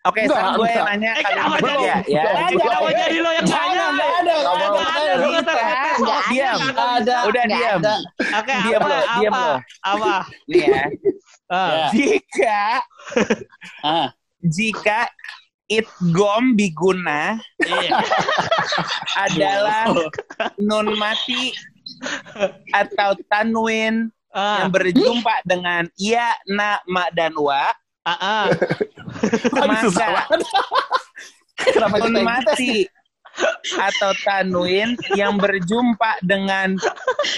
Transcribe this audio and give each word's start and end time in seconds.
Oke, 0.00 0.24
Enggak, 0.24 0.32
sekarang 0.32 0.52
gue 0.56 0.64
yang 0.64 0.72
enggak. 0.72 0.88
nanya 0.96 1.10
Eh, 1.12 1.20
kalian 1.20 1.44
jadi- 1.60 1.84
ya. 1.84 2.22
Eh, 2.24 2.48
kenapa 2.56 2.88
jadi 2.90 3.18
lo 3.20 3.30
yang 3.30 3.44
jangan, 3.44 3.68
tanya? 3.68 3.84
nggak 3.90 4.08
ada, 4.10 4.34
nggak 4.34 4.54
Nggak 4.56 4.70
mau. 4.72 4.80
ada, 4.80 5.12
lo 5.12 5.20
Bisa. 5.20 5.28
ngetes-ngetes 5.30 5.96
Nggak 6.00 6.20
soal 6.20 6.32
Diam. 6.32 6.58
ada. 6.80 7.16
Udah 7.28 7.44
diam. 7.46 7.78
ada. 7.78 7.94
Oke, 8.32 8.54
Diam 8.64 8.80
apa? 8.80 8.88
lo, 8.88 8.98
diam 9.12 9.32
Apa? 9.32 9.42
lo. 9.42 9.54
Apa? 9.84 10.14
Nih 10.46 10.62
ya. 10.64 10.84
Ah. 11.50 11.66
Ya. 11.68 11.86
Jika 11.90 12.62
Ah, 13.84 14.08
jika 14.40 14.98
itgom 15.68 16.44
biguna 16.54 17.22
Iya. 17.58 17.90
adalah 19.26 19.90
nun 20.56 20.94
mati 20.94 21.50
atau 22.70 23.18
tanwin 23.26 24.08
Ah, 24.30 24.62
yang 24.62 24.70
berjumpa 24.70 25.42
dengan 25.42 25.90
ya, 25.94 26.30
na, 26.46 26.78
ma, 26.86 27.10
dan 27.10 27.34
wa, 27.34 27.74
ah, 28.06 28.12
ah. 28.20 28.44
Banget. 29.52 30.40
Kenapa 31.60 31.96
tes? 32.00 32.24
mati 32.24 32.74
atau 33.78 34.10
tanwin 34.26 34.98
yang 35.14 35.38
berjumpa 35.38 36.18
dengan 36.24 36.74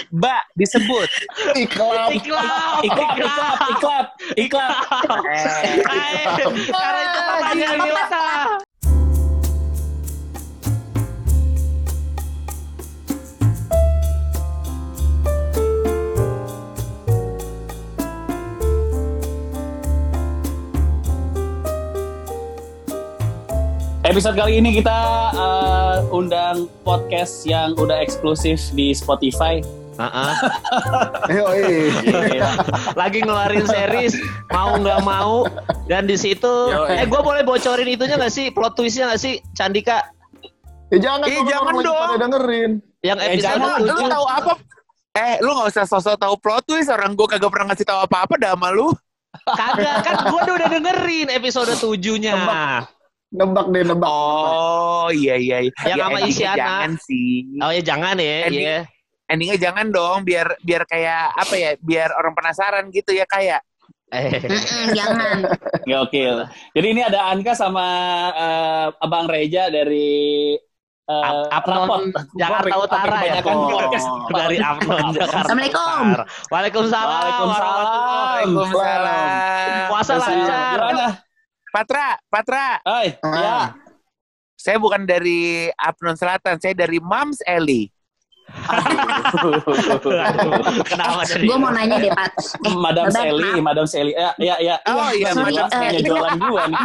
ba 0.09 0.41
disebut. 0.57 1.09
Iklap. 1.53 2.09
Iklap, 2.11 2.81
Iklap, 2.81 3.15
iklap, 3.19 3.57
iklap, 3.69 4.07
iklap. 4.35 4.73
Eh, 5.29 5.77
Eh, 5.85 6.25
Karena 6.73 6.99
itu 7.03 7.19
pertanyaan 7.21 7.77
biasa. 7.77 8.21
Episode 24.03 24.35
kali 24.35 24.59
ini 24.59 24.75
kita 24.75 24.99
eh, 25.31 25.97
undang 26.11 26.67
podcast 26.83 27.47
yang 27.47 27.71
udah 27.75 27.99
eksklusif 27.99 28.59
di 28.71 28.91
Spotify. 28.91 29.63
Eh, 31.29 31.37
iya. 31.37 32.19
Iya. 32.33 32.49
Lagi 32.97 33.21
ngeluarin 33.21 33.61
series 33.63 34.17
mau 34.49 34.73
nggak 34.73 35.05
mau 35.05 35.45
dan 35.85 36.09
di 36.09 36.17
situ 36.17 36.49
Yo, 36.49 36.89
eh 36.89 36.97
eh. 36.97 37.05
gue 37.05 37.21
boleh 37.21 37.45
bocorin 37.45 37.85
itunya 37.85 38.17
nggak 38.17 38.33
sih 38.33 38.49
plot 38.49 38.73
twistnya 38.73 39.13
nggak 39.13 39.21
sih 39.21 39.37
Candika 39.53 40.01
Eh, 40.89 40.97
jangan, 40.97 41.29
Eh, 41.29 41.45
jangan 41.45 41.77
dong. 41.77 41.93
pada 42.09 42.17
dengerin. 42.19 42.71
yang 43.01 43.17
Eh, 43.17 43.37
episode 43.37 43.53
jangan, 43.53 43.77
lu, 43.79 44.09
tahu 44.09 44.25
apa? 44.25 44.51
Eh, 45.13 45.35
lu 45.41 45.49
gak 45.53 45.69
usah 45.69 45.85
sosok 45.85 46.17
tahu 46.17 46.33
plot 46.37 46.65
twist. 46.65 46.89
Orang 46.89 47.13
gue 47.13 47.27
kagak 47.29 47.49
pernah 47.49 47.69
ngasih 47.69 47.85
tahu 47.85 47.99
apa-apa 48.01 48.33
dah 48.35 48.57
sama 48.57 48.73
lu. 48.73 48.89
kagak 49.45 50.01
kan 50.01 50.15
gue 50.25 50.41
udah 50.43 50.69
dengerin 50.69 51.27
episode 51.29 51.69
tujuhnya 51.77 52.33
Nebak 53.33 53.65
deh, 53.67 53.81
nebak. 53.81 54.05
Oh, 54.07 55.09
iya, 55.09 55.33
iya. 55.35 55.57
iya. 55.59 55.71
Yang 55.83 55.97
sama 55.99 56.09
endingnya 56.15 56.29
Isyana. 56.29 56.57
Jangan 56.57 56.91
sih. 57.01 57.29
oh 57.57 57.71
ya 57.71 57.81
jangan 57.81 58.15
ya 58.15 58.35
Ending- 58.45 58.61
iya 58.61 58.79
Endingnya 59.25 59.57
jangan 59.59 59.85
dong. 59.89 60.17
Biar 60.21 60.47
biar 60.59 60.83
kayak 60.83 61.33
apa 61.33 61.53
ya? 61.55 61.69
Biar 61.79 62.09
orang 62.13 62.33
penasaran 62.33 62.85
gitu 62.87 63.09
ya 63.09 63.25
kayak. 63.25 63.65
eh 64.07 64.37
Mm-mm, 64.37 64.93
jangan. 64.93 65.37
Gokil. 65.89 66.45
Jadi 66.71 66.87
ini 66.87 67.01
ada 67.01 67.27
Anka 67.27 67.57
sama 67.57 67.81
eh, 68.31 68.87
Abang 69.01 69.25
Reja 69.25 69.67
dari 69.67 70.53
eh, 71.03 71.25
Ap- 71.25 71.49
Apnon 71.49 71.89
Rapot. 71.89 72.01
Jakarta 72.37 72.75
Utara 72.77 73.17
ya 73.23 73.41
dari 74.29 74.57
Apnon 74.61 75.09
Jakarta 75.17 75.41
Assalamualaikum. 75.41 76.05
Waalaikumsalam 76.47 77.09
Waalaikumsalam. 77.09 77.73
warahmatullahi 77.73 78.45
Waalaikumsalam. 78.45 79.89
Puasa 79.89 80.13
lancar. 80.13 80.77
Patra, 81.73 82.21
Patra. 82.29 82.77
Hai, 82.85 83.17
Ah. 83.25 83.33
ya. 83.33 83.57
Saya 84.53 84.77
bukan 84.77 85.09
dari 85.09 85.73
Apnon 85.73 86.13
Selatan. 86.13 86.61
Saya 86.61 86.77
dari 86.77 87.01
Mams 87.01 87.41
Eli. 87.49 87.89
Kenapa 90.85 91.25
dari 91.25 91.49
Gue 91.49 91.57
mau 91.57 91.73
nanya 91.73 91.97
deh, 91.97 92.13
Pat. 92.13 92.29
Eh, 92.61 92.77
Madam 92.77 93.09
Sally. 93.09 93.57
Madam 93.57 93.85
Sally. 93.89 94.13
Ya, 94.13 94.37
ya, 94.37 94.55
ya. 94.61 94.75
Oh, 94.85 95.09
iya, 95.09 95.33
sorry, 95.33 95.57
Madam 95.57 95.67
eh, 95.73 95.79
Hanya 95.81 96.01
jualan 96.05 96.37
gua 96.37 96.61
nih. 96.69 96.83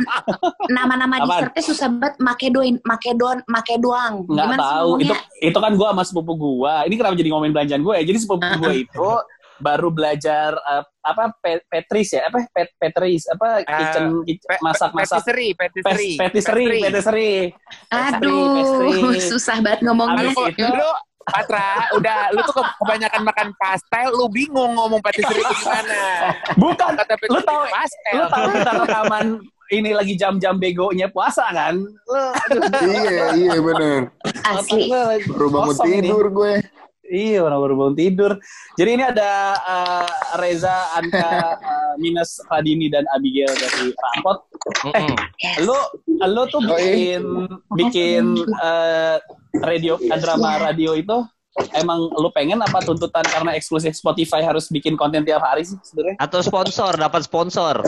Nama-nama 0.72 1.15
dessertnya 1.21 1.62
susah 1.69 1.88
banget. 1.93 2.15
Makedoin, 2.25 2.75
makedon, 2.81 3.38
makedoang. 3.44 4.25
Nggak 4.25 4.56
tahu. 4.56 4.91
Itu 5.04 5.15
itu 5.44 5.59
kan 5.60 5.72
gua 5.77 5.93
sama 5.93 6.03
sepupu 6.09 6.32
gua. 6.32 6.88
Ini 6.88 6.94
kenapa 6.97 7.12
jadi 7.12 7.28
ngomongin 7.28 7.53
belanjaan 7.53 7.82
gue 7.84 7.94
ya? 8.00 8.04
Jadi 8.09 8.19
sepupu 8.25 8.48
gua 8.56 8.72
itu 8.88 9.09
baru 9.59 9.89
belajar 9.89 10.55
eh, 10.55 10.83
apa 11.03 11.35
pe- 11.35 11.65
Petris 11.65 12.11
ya? 12.11 12.27
Apa 12.27 12.47
pet 12.49 12.71
Petris? 12.75 13.27
Apa 13.27 13.63
kitchen, 13.63 14.23
kitchen 14.25 14.49
Pe- 14.49 14.61
masak-masak 14.61 15.21
Patisserie, 15.21 15.53
patisserie. 15.53 16.17
Patisserie, 16.17 16.79
patisserie. 16.81 17.39
Aduh, 17.89 18.43
pastry. 18.55 19.21
susah 19.21 19.57
banget 19.59 19.81
ngomongnya. 19.83 20.31
Habis 20.31 20.37
Lu, 20.57 20.71
lu, 20.75 20.91
Patra, 21.29 21.93
udah 21.93 22.33
lu 22.33 22.41
tuh 22.41 22.57
ke- 22.57 22.73
kebanyakan 22.79 23.21
makan 23.21 23.49
pastel, 23.55 24.09
lu 24.11 24.27
bingung 24.29 24.73
ngomong 24.73 24.97
patisserie 24.99 25.39
itu 25.39 25.55
gimana. 25.59 26.01
Bukan. 26.57 26.91
Kata 26.97 27.15
Lu 27.29 27.41
tahu 27.43 27.61
pastel. 27.69 28.13
lu 28.17 28.25
tahu 28.27 28.47
kita 28.49 28.73
rekaman 28.81 29.27
ini 29.69 29.91
lagi 29.93 30.17
jam-jam 30.17 30.57
begonya 30.57 31.13
puasa 31.13 31.45
kan? 31.53 31.77
Lu, 31.77 32.17
aduh, 32.17 32.63
iya, 32.81 33.25
iya 33.37 33.59
bener. 33.61 34.03
Asli. 34.41 34.89
Baru 35.29 35.47
bangun 35.53 35.77
tidur 35.85 36.27
gue. 36.33 36.55
Iya, 37.09 37.41
orang 37.41 37.59
baru 37.59 37.75
bangun 37.75 37.97
tidur. 37.97 38.33
Jadi 38.77 38.91
ini 38.93 39.03
ada 39.03 39.31
eh, 39.57 40.07
Reza, 40.37 40.93
Anka, 40.93 41.29
eh, 41.57 41.93
Minus, 41.97 42.37
Radini 42.45 42.87
dan 42.87 43.09
Abigail 43.11 43.49
dari 43.51 43.91
Rapot. 43.91 44.39
Mm-mm. 44.85 45.17
Lu, 45.63 45.77
lu 46.21 46.43
tuh 46.47 46.61
bikin 46.61 47.23
bikin 47.75 48.25
eh, 48.61 49.17
radio 49.59 49.97
drama 50.15 50.61
radio 50.61 50.93
itu 50.93 51.17
emang 51.75 51.99
lu 52.13 52.31
pengen 52.31 52.61
apa 52.61 52.79
tuntutan 52.79 53.25
karena 53.25 53.51
eksklusif 53.51 53.91
Spotify 53.91 54.45
harus 54.45 54.69
bikin 54.69 54.95
konten 54.95 55.27
tiap 55.27 55.43
hari 55.43 55.67
sih 55.67 55.75
sebenarnya 55.83 56.15
Atau 56.21 56.39
sponsor, 56.39 56.95
dapat 56.95 57.25
sponsor. 57.25 57.83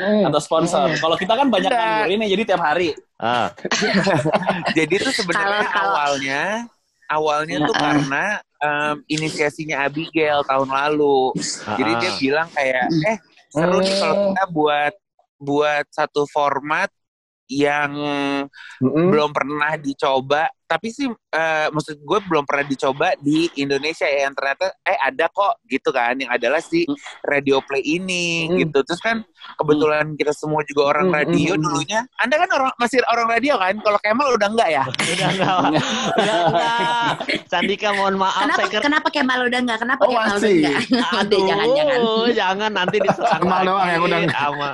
atau 0.00 0.40
sponsor. 0.40 0.88
Kalau 0.96 1.16
kita 1.18 1.36
kan 1.36 1.52
banyak 1.52 1.68
Enggak. 1.68 1.84
nganggur 1.84 2.10
ini 2.10 2.24
jadi 2.30 2.42
tiap 2.46 2.62
hari. 2.62 2.96
Ah. 3.20 3.52
Jadi 4.78 4.94
tuh 4.96 5.12
sebenarnya 5.12 5.68
kalau- 5.68 6.16
awalnya 7.10 7.58
awalnya 7.58 7.68
tuh 7.68 7.74
Nah, 7.74 7.82
karena 7.82 8.24
em, 8.62 8.96
inisiasinya 9.10 9.76
Abigail 9.84 10.46
tahun 10.46 10.70
lalu. 10.70 11.34
Jadi 11.74 11.92
dia 11.98 12.10
bilang 12.22 12.48
kayak 12.54 12.86
eh 13.10 13.18
seru 13.50 13.82
nih 13.82 13.94
kalau 13.98 14.14
kita 14.30 14.44
buat 14.54 14.94
buat 15.40 15.84
satu 15.90 16.22
format 16.30 16.88
yang 17.50 17.90
Mm-mm. 18.78 19.10
belum 19.10 19.34
pernah 19.34 19.74
dicoba 19.74 20.46
tapi 20.70 20.86
sih 20.88 21.04
eh, 21.10 21.66
maksud 21.68 21.98
gue 21.98 22.18
belum 22.22 22.46
pernah 22.46 22.62
dicoba 22.62 23.18
di 23.18 23.50
Indonesia 23.56 24.06
ya 24.06 24.24
yang 24.24 24.32
ternyata 24.32 24.70
eh 24.80 24.94
ada 24.96 25.26
kok 25.26 25.58
gitu 25.64 25.90
kan 25.90 26.14
yang 26.14 26.30
adalah 26.30 26.60
si 26.60 26.86
radio 27.22 27.58
play 27.60 27.82
ini 27.82 28.22
Hmm. 28.46 28.54
gitu 28.56 28.78
terus 28.80 29.00
kan 29.00 29.26
kebetulan 29.56 30.14
kita 30.14 30.30
semua 30.30 30.62
juga 30.62 30.86
orang 30.88 31.08
Hmm, 31.08 31.16
radio 31.16 31.50
hmm, 31.50 31.58
hmm. 31.58 31.64
dulunya 31.64 32.00
anda 32.16 32.36
kan 32.36 32.48
orang 32.50 32.70
masih 32.76 33.02
orang 33.04 33.26
radio 33.26 33.54
kan 33.56 33.74
kalau 33.80 33.98
Kemal 33.98 34.28
udah 34.30 34.48
enggak 34.48 34.70
ya 34.70 34.84
Udah 35.10 35.28
enggak, 35.28 35.54
udah 36.14 36.36
enggak. 36.46 37.12
Sandika 37.50 37.88
mohon 37.92 38.14
maaf 38.14 38.46
Kenapa, 38.46 38.62
saya 38.62 38.78
kenapa 38.80 39.08
Kemal 39.08 39.40
udah 39.42 39.58
enggak? 39.58 39.78
Kenapa 39.80 40.00
Oh, 40.00 40.08
Kemal 40.08 40.22
udah 40.22 40.34
masih. 40.36 40.54
enggak? 40.54 40.78
Udah, 41.20 41.40
jangan, 41.40 41.68
jangan. 41.72 42.00
jangan 42.32 42.70
nanti 42.70 42.96
diserang 43.00 43.40
Kemal 43.40 43.60
doang 43.64 43.88
yang 43.88 44.02
udah 44.02 44.18
enggak. 44.20 44.38
sama 44.38 44.70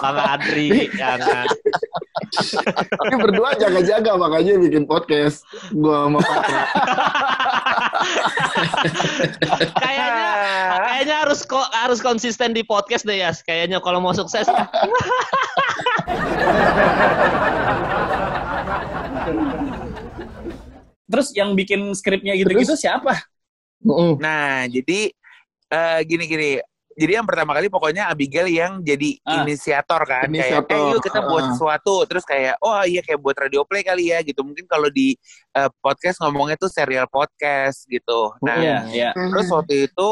Bang 0.00 0.18
Adri, 0.30 0.68
jangan. 0.94 1.46
Ini 3.02 3.16
berdua 3.18 3.50
jaga-jaga 3.54 4.10
makanya 4.14 4.52
bikin 4.60 4.84
podcast. 4.84 5.09
Gue 5.74 5.96
sama 5.96 6.18
Patra. 6.22 6.62
Kayaknya 9.76 10.30
kayaknya 10.80 11.16
harus 11.26 11.40
kok 11.44 11.68
harus 11.74 11.98
konsisten 12.00 12.54
di 12.54 12.62
podcast 12.62 13.04
deh 13.04 13.18
ya. 13.18 13.34
Kayaknya 13.34 13.82
kalau 13.82 13.98
mau 13.98 14.14
sukses. 14.14 14.46
Terus 21.10 21.28
yang 21.34 21.58
bikin 21.58 21.90
skripnya 21.92 22.38
gitu-gitu 22.38 22.78
siapa? 22.78 23.18
Nah 24.20 24.70
jadi 24.70 25.10
eh, 25.70 26.00
gini 26.06 26.24
gini 26.30 26.50
jadi 27.00 27.12
yang 27.16 27.24
pertama 27.24 27.56
kali 27.56 27.66
pokoknya 27.66 28.12
Abigail 28.12 28.44
yang 28.46 28.84
jadi 28.84 29.16
Ah. 29.24 29.40
inisiator 29.40 30.04
kan 30.04 30.28
kayak 30.28 30.36
Inisiator, 30.36 30.76
eh 30.76 30.90
yuk 30.92 31.00
kita 31.00 31.20
buat 31.24 31.44
ah. 31.44 31.48
sesuatu 31.50 31.94
terus 32.04 32.24
kayak 32.28 32.60
oh 32.60 32.76
iya 32.84 33.00
kayak 33.00 33.16
buat 33.18 33.36
radio 33.40 33.64
play 33.64 33.80
kali 33.80 34.12
ya 34.12 34.20
gitu 34.20 34.44
mungkin 34.44 34.68
kalau 34.68 34.92
di 34.92 35.16
eh, 35.56 35.70
podcast 35.80 36.20
ngomongnya 36.20 36.54
tuh 36.54 36.68
serial 36.68 37.08
podcast 37.08 37.88
gitu 37.88 38.36
nah 38.44 38.60
Iya, 38.60 38.76
iya. 38.92 39.10
Terus 39.16 39.48
waktu 39.48 39.88
itu 39.88 40.08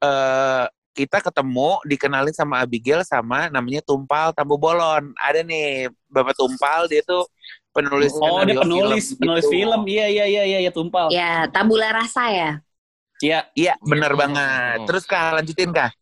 eh 0.00 0.66
kita 0.90 1.22
ketemu 1.22 1.80
dikenalin 1.86 2.34
sama 2.34 2.60
Abigail 2.60 3.00
sama 3.06 3.46
namanya 3.48 3.80
Tumpal 3.80 4.34
Tambu 4.34 4.58
Bolon. 4.58 5.14
Ada 5.16 5.46
nih 5.46 5.86
Bapak 6.10 6.34
Tumpal 6.34 6.90
dia 6.90 7.00
tuh 7.06 7.24
penulis 7.70 8.10
Oh, 8.18 8.42
dia 8.42 8.58
penulis 8.58 9.14
film 9.14 9.22
penulis 9.22 9.46
gitu. 9.46 9.54
film. 9.54 9.80
Iya, 9.86 10.06
iya, 10.10 10.24
iya, 10.26 10.42
iya, 10.44 10.58
ya 10.66 10.70
tumpal. 10.74 11.06
Ya, 11.08 11.46
tabula 11.48 11.94
rasa 11.94 12.26
ya. 12.28 12.50
Iya. 13.22 13.46
Iya, 13.54 13.72
bener 13.80 14.12
Hmm. 14.12 14.18
banget. 14.18 14.78
Terus 14.90 15.04
Kak 15.06 15.38
lanjutin 15.38 15.70
Kak. 15.70 15.94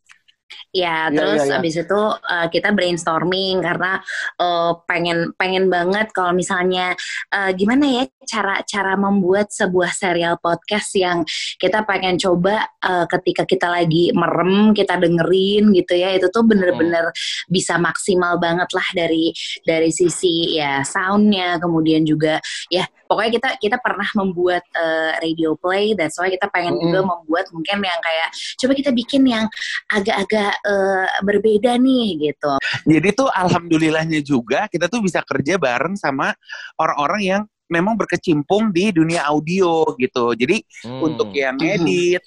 Ya, 0.69 0.89
Iya, 1.09 1.13
terus 1.13 1.41
iya, 1.45 1.49
iya. 1.49 1.57
abis 1.61 1.75
itu 1.85 2.01
uh, 2.13 2.47
kita 2.49 2.69
brainstorming 2.73 3.61
karena 3.61 4.01
uh, 4.41 4.71
pengen 4.89 5.33
pengen 5.37 5.69
banget 5.69 6.09
kalau 6.13 6.33
misalnya 6.33 6.93
uh, 7.33 7.49
gimana 7.53 7.85
ya 7.85 8.03
cara 8.25 8.61
cara 8.65 8.93
membuat 8.97 9.49
sebuah 9.49 9.89
serial 9.93 10.37
podcast 10.37 10.93
yang 10.97 11.25
kita 11.57 11.85
pengen 11.85 12.17
coba 12.21 12.69
uh, 12.85 13.05
ketika 13.09 13.45
kita 13.49 13.65
lagi 13.69 14.13
merem 14.13 14.73
kita 14.73 14.97
dengerin 14.97 15.73
gitu 15.73 15.93
ya 15.97 16.13
itu 16.13 16.29
tuh 16.29 16.45
bener-bener 16.45 17.09
bisa 17.49 17.77
maksimal 17.81 18.37
banget 18.37 18.69
lah 18.73 18.87
dari 18.93 19.33
dari 19.65 19.89
sisi 19.89 20.57
ya 20.57 20.85
soundnya 20.85 21.57
kemudian 21.57 22.05
juga 22.05 22.37
ya 22.69 22.85
pokoknya 23.09 23.31
kita 23.41 23.49
kita 23.57 23.77
pernah 23.81 24.05
membuat 24.13 24.61
uh, 24.77 25.17
radio 25.17 25.57
play 25.57 25.97
that's 25.97 26.21
why 26.21 26.29
kita 26.29 26.45
pengen 26.53 26.77
Mm-mm. 26.77 26.85
juga 26.85 26.99
membuat 27.01 27.45
mungkin 27.49 27.81
yang 27.81 28.01
kayak 28.05 28.29
coba 28.61 28.73
kita 28.77 28.91
bikin 28.93 29.25
yang 29.25 29.45
agak-agak 29.89 30.38
eh, 30.47 31.07
berbeda 31.25 31.75
nih 31.75 32.31
gitu. 32.31 32.53
Jadi 32.87 33.07
tuh 33.11 33.27
alhamdulillahnya 33.27 34.23
juga 34.23 34.71
kita 34.71 34.87
tuh 34.87 35.03
bisa 35.03 35.19
kerja 35.27 35.59
bareng 35.59 35.99
sama 35.99 36.31
orang-orang 36.79 37.21
yang 37.21 37.41
memang 37.69 37.93
berkecimpung 37.93 38.73
di 38.73 38.89
dunia 38.89 39.29
audio 39.29 39.85
gitu. 39.99 40.33
Jadi 40.33 40.63
Hmm. 40.89 41.05
untuk 41.05 41.29
yang 41.37 41.53
ngedit, 41.53 42.23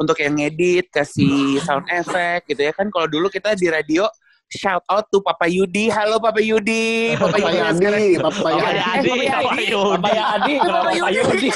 untuk 0.00 0.16
yang 0.16 0.34
ngedit 0.40 0.88
kasih 0.88 1.60
sound 1.60 1.84
effect 1.92 2.48
gitu 2.48 2.64
ya 2.64 2.72
kan 2.72 2.88
kalau 2.88 3.04
dulu 3.04 3.28
kita 3.28 3.52
di 3.52 3.68
radio 3.68 4.08
shout 4.48 4.80
out 4.88 5.04
to 5.12 5.20
Papa 5.20 5.44
Yudi. 5.46 5.88
Halo 5.88 6.16
Papa 6.18 6.40
Yudi. 6.40 7.12
Papa 7.14 7.36
Papa 7.36 7.68
Yudi 7.68 8.16
Papa 8.16 8.32
Papa 8.32 8.48
Eh, 8.48 8.60
Papa 8.96 9.20
Papa 9.20 9.28
Yudi. 9.52 9.68
Yadi, 10.08 10.52
kenapa 10.58 10.88
Papa 10.88 11.10
Yudi? 11.12 11.48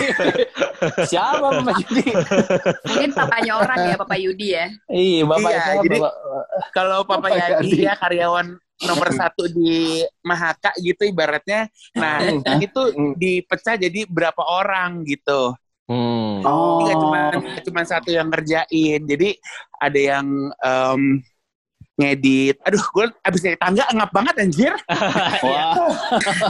Siapa 1.02 1.36
Papa 1.42 1.72
Yudi? 1.74 2.04
Mungkin 2.86 3.10
papanya 3.12 3.52
orang 3.56 3.78
ya, 3.82 3.94
Papa 3.96 4.16
Yudi 4.16 4.46
ya. 4.52 4.66
Iya, 4.88 5.20
Bapak 5.24 5.50
Iya, 5.50 5.60
siapa? 5.62 5.82
jadi- 5.82 6.00
Bapak? 6.00 6.14
kalau 6.70 6.98
Papa 7.02 7.20
Papa 7.22 7.28
Yadi 7.32 7.68
Yadi. 7.72 7.76
ya 7.82 7.94
karyawan 7.96 8.46
nomor 8.82 9.08
satu 9.14 9.46
di 9.46 10.02
Mahaka 10.20 10.70
gitu 10.76 11.02
ibaratnya. 11.06 11.70
Nah 11.94 12.18
Hmm. 12.20 12.60
itu 12.60 12.82
dipecah 13.14 13.78
jadi 13.78 14.04
berapa 14.04 14.42
orang 14.42 15.06
gitu. 15.06 15.54
Hmm. 15.86 16.42
Oh. 16.42 16.82
Jadi 16.82 16.84
nggak 16.84 16.98
cuma 16.98 17.20
nggak 17.32 17.62
cuma 17.64 17.80
satu 17.84 18.10
yang 18.10 18.28
ngerjain. 18.28 19.00
Jadi 19.02 19.28
ada 19.78 20.00
yang 20.00 20.26
em, 20.58 21.22
ngedit. 22.00 22.56
Aduh, 22.64 22.80
gue 22.80 23.06
abis 23.20 23.40
dari 23.44 23.56
tangga 23.60 23.84
ngap 23.92 24.10
banget 24.10 24.34
anjir. 24.40 24.72
Wah, 25.44 25.74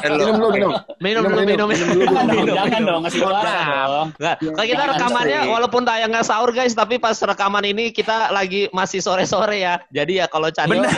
Minum 0.07 0.39
dulu, 0.39 0.49
minum. 0.55 0.71
Minum 1.03 1.23
dulu, 1.27 1.43
minum, 1.43 1.67
minum. 1.67 1.91
jangan 2.07 2.27
dong, 2.27 2.31
minum, 2.31 2.55
jangan 2.55 2.71
minum. 2.71 2.87
dong, 2.87 3.01
ngasih 3.03 3.21
dong. 3.23 4.09
Nggak, 4.19 4.37
kalau 4.55 4.67
kita 4.71 4.83
rekamannya 4.95 5.41
walaupun 5.51 5.83
tayangnya 5.83 6.23
sahur 6.23 6.51
guys, 6.55 6.75
tapi 6.79 6.97
pas 7.03 7.17
rekaman 7.19 7.65
ini 7.67 7.91
kita 7.91 8.31
lagi 8.31 8.71
masih 8.71 9.03
sore-sore 9.03 9.59
ya. 9.63 9.83
Jadi 9.91 10.23
ya 10.23 10.27
kalau 10.31 10.49
Bener. 10.53 10.91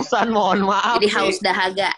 pesan 0.00 0.28
mohon 0.32 0.64
maaf. 0.64 0.96
Jadi 1.00 1.08
haus 1.12 1.38
dahaga. 1.44 1.90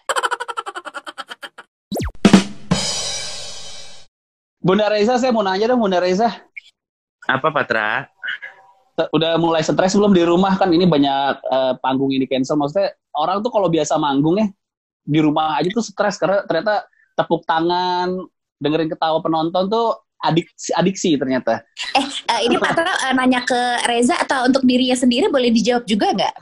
Bunda 4.63 4.87
Reza, 4.87 5.19
saya 5.19 5.35
mau 5.35 5.43
nanya 5.43 5.75
dong, 5.75 5.83
Bunda 5.83 5.99
Reza. 5.99 6.31
Apa 7.27 7.51
Patra? 7.51 8.12
Udah 8.93 9.41
mulai 9.41 9.65
stres 9.65 9.97
belum 9.97 10.13
di 10.13 10.23
rumah 10.23 10.57
kan 10.61 10.69
ini 10.69 10.85
banyak 10.85 11.35
eh, 11.41 11.75
panggung 11.81 12.13
ini 12.13 12.29
cancel. 12.29 12.61
Maksudnya 12.61 12.93
orang 13.17 13.41
tuh 13.41 13.51
kalau 13.53 13.69
biasa 13.73 13.97
manggung 13.97 14.37
ya 14.41 14.47
di 15.03 15.19
rumah 15.19 15.59
aja 15.59 15.69
tuh 15.73 15.83
stres 15.83 16.21
karena 16.21 16.47
ternyata 16.47 16.87
tepuk 17.19 17.43
tangan, 17.45 18.23
dengerin 18.63 18.89
ketawa 18.89 19.19
penonton 19.19 19.67
tuh 19.69 19.99
adiksi, 20.23 20.71
adiksi 20.79 21.11
ternyata. 21.19 21.61
Eh, 21.99 22.41
ini 22.47 22.57
Patra 22.57 22.95
eh, 23.11 23.13
nanya 23.13 23.43
ke 23.43 23.61
Reza 23.91 24.15
atau 24.23 24.47
untuk 24.47 24.63
dirinya 24.63 24.95
sendiri 24.95 25.27
boleh 25.29 25.51
dijawab 25.51 25.85
juga 25.85 26.15
nggak? 26.15 26.35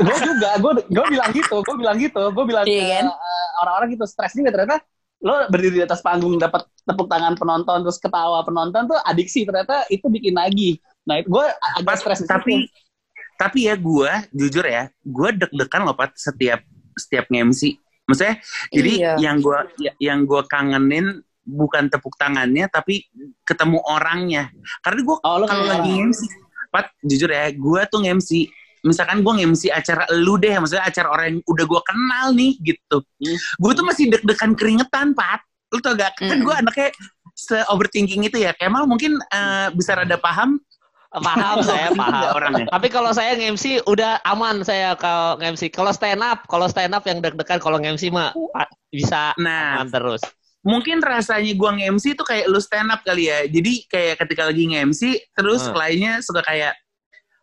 gue 0.00 0.16
juga, 0.24 0.50
gue 0.58 0.72
gue 0.88 1.04
bilang 1.12 1.30
gitu, 1.36 1.56
gue 1.60 1.76
bilang 1.76 1.96
gitu, 2.00 2.22
gue 2.32 2.44
bilang 2.48 2.64
Iya 2.64 2.80
ke 2.82 2.92
kan? 2.96 3.06
eh, 3.12 3.46
orang-orang 3.62 3.88
gitu 3.94 4.04
stres 4.08 4.32
juga 4.32 4.50
ternyata 4.50 4.80
lo 5.24 5.48
berdiri 5.48 5.80
di 5.80 5.84
atas 5.84 6.04
panggung 6.04 6.36
dapat 6.36 6.68
tepuk 6.84 7.08
tangan 7.08 7.40
penonton 7.40 7.88
terus 7.88 7.96
ketawa 7.96 8.44
penonton 8.44 8.84
tuh 8.84 8.98
adiksi 9.04 9.48
ternyata 9.48 9.84
itu 9.92 10.08
bikin 10.08 10.36
lagi. 10.36 10.80
Nah, 11.06 11.22
gue 11.22 11.44
agak 11.78 11.86
Pas, 11.86 11.98
stres 11.98 12.18
di 12.18 12.26
situ. 12.26 12.30
tapi 12.30 12.54
tapi 13.36 13.58
ya 13.68 13.76
gue 13.76 14.10
jujur 14.32 14.64
ya, 14.64 14.88
gue 15.00 15.28
deg-degan 15.36 15.84
loh 15.84 15.92
Pat 15.92 16.16
setiap 16.16 16.64
setiap 16.92 17.28
nge-MC. 17.28 17.76
Maksudnya 18.06 18.34
jadi 18.70 18.92
Iya. 18.96 19.12
yang 19.20 19.36
gue 19.38 19.58
yang 19.98 20.18
gue 20.24 20.40
kangenin 20.46 21.06
bukan 21.42 21.86
tepuk 21.86 22.16
tangannya 22.16 22.66
tapi 22.66 23.06
ketemu 23.42 23.78
orangnya. 23.84 24.50
Karena 24.80 25.00
gue 25.04 25.16
Oh, 25.20 25.38
kalau 25.42 25.64
lagi 25.64 25.90
nge-MC, 25.92 26.20
Pat 26.68 26.90
jujur 27.00 27.28
ya, 27.28 27.52
gue 27.52 27.80
tuh 27.86 28.00
nge-MC 28.02 28.30
misalkan 28.82 29.18
gue 29.20 29.32
nge-MC 29.34 29.62
acara 29.68 30.06
lu 30.14 30.38
deh, 30.38 30.54
maksudnya 30.56 30.86
acara 30.86 31.08
orang 31.10 31.26
yang 31.28 31.38
udah 31.44 31.64
gue 31.66 31.80
kenal 31.82 32.26
nih 32.32 32.52
gitu. 32.62 32.98
Hmm. 33.02 33.36
Gue 33.58 33.72
tuh 33.74 33.82
masih 33.82 34.04
deg-degan 34.08 34.54
keringetan, 34.54 35.10
Pat. 35.10 35.42
Lu 35.74 35.82
tau 35.82 35.92
gak? 35.92 36.14
Kan 36.16 36.38
Mm. 36.38 36.46
gue 36.46 36.54
anaknya 36.54 36.88
se-overthinking 37.34 38.22
itu 38.24 38.38
ya. 38.38 38.54
Kemal 38.54 38.86
mungkin 38.86 39.18
eh, 39.20 39.68
bisa 39.74 39.92
rada 39.92 40.16
paham 40.16 40.56
Paham 41.16 41.56
saya, 41.60 41.88
Gitu 41.88 41.98
paham. 41.98 42.32
orangnya. 42.32 42.66
Tapi 42.68 42.88
kalau 42.88 43.10
saya 43.10 43.32
nge-MC 43.34 43.64
udah 43.84 44.20
aman 44.22 44.60
saya 44.60 44.92
kalau 44.94 45.36
nge-MC. 45.36 45.68
Kalau 45.70 45.88
stand 45.90 46.20
up, 46.20 46.44
kalau 46.44 46.66
stand 46.66 46.92
up 46.92 47.02
yang 47.02 47.18
deg-degan 47.18 47.56
kalau 47.56 47.76
nge-MC 47.76 48.08
mah 48.08 48.36
bisa 48.88 49.32
Nah, 49.36 49.80
aman 49.80 49.88
terus. 49.88 50.20
mungkin 50.60 50.98
rasanya 50.98 51.54
gua 51.54 51.72
nge-MC 51.72 52.12
itu 52.12 52.22
kayak 52.22 52.44
lu 52.46 52.58
stand 52.58 52.90
up 52.90 53.00
kali 53.00 53.26
ya. 53.26 53.44
Jadi 53.44 53.86
kayak 53.86 54.18
ketika 54.18 54.44
lagi 54.44 54.66
nge-MC 54.66 55.02
terus 55.32 55.62
Hmm. 55.62 55.72
kliennya 55.72 56.20
suka 56.20 56.42
kayak 56.42 56.74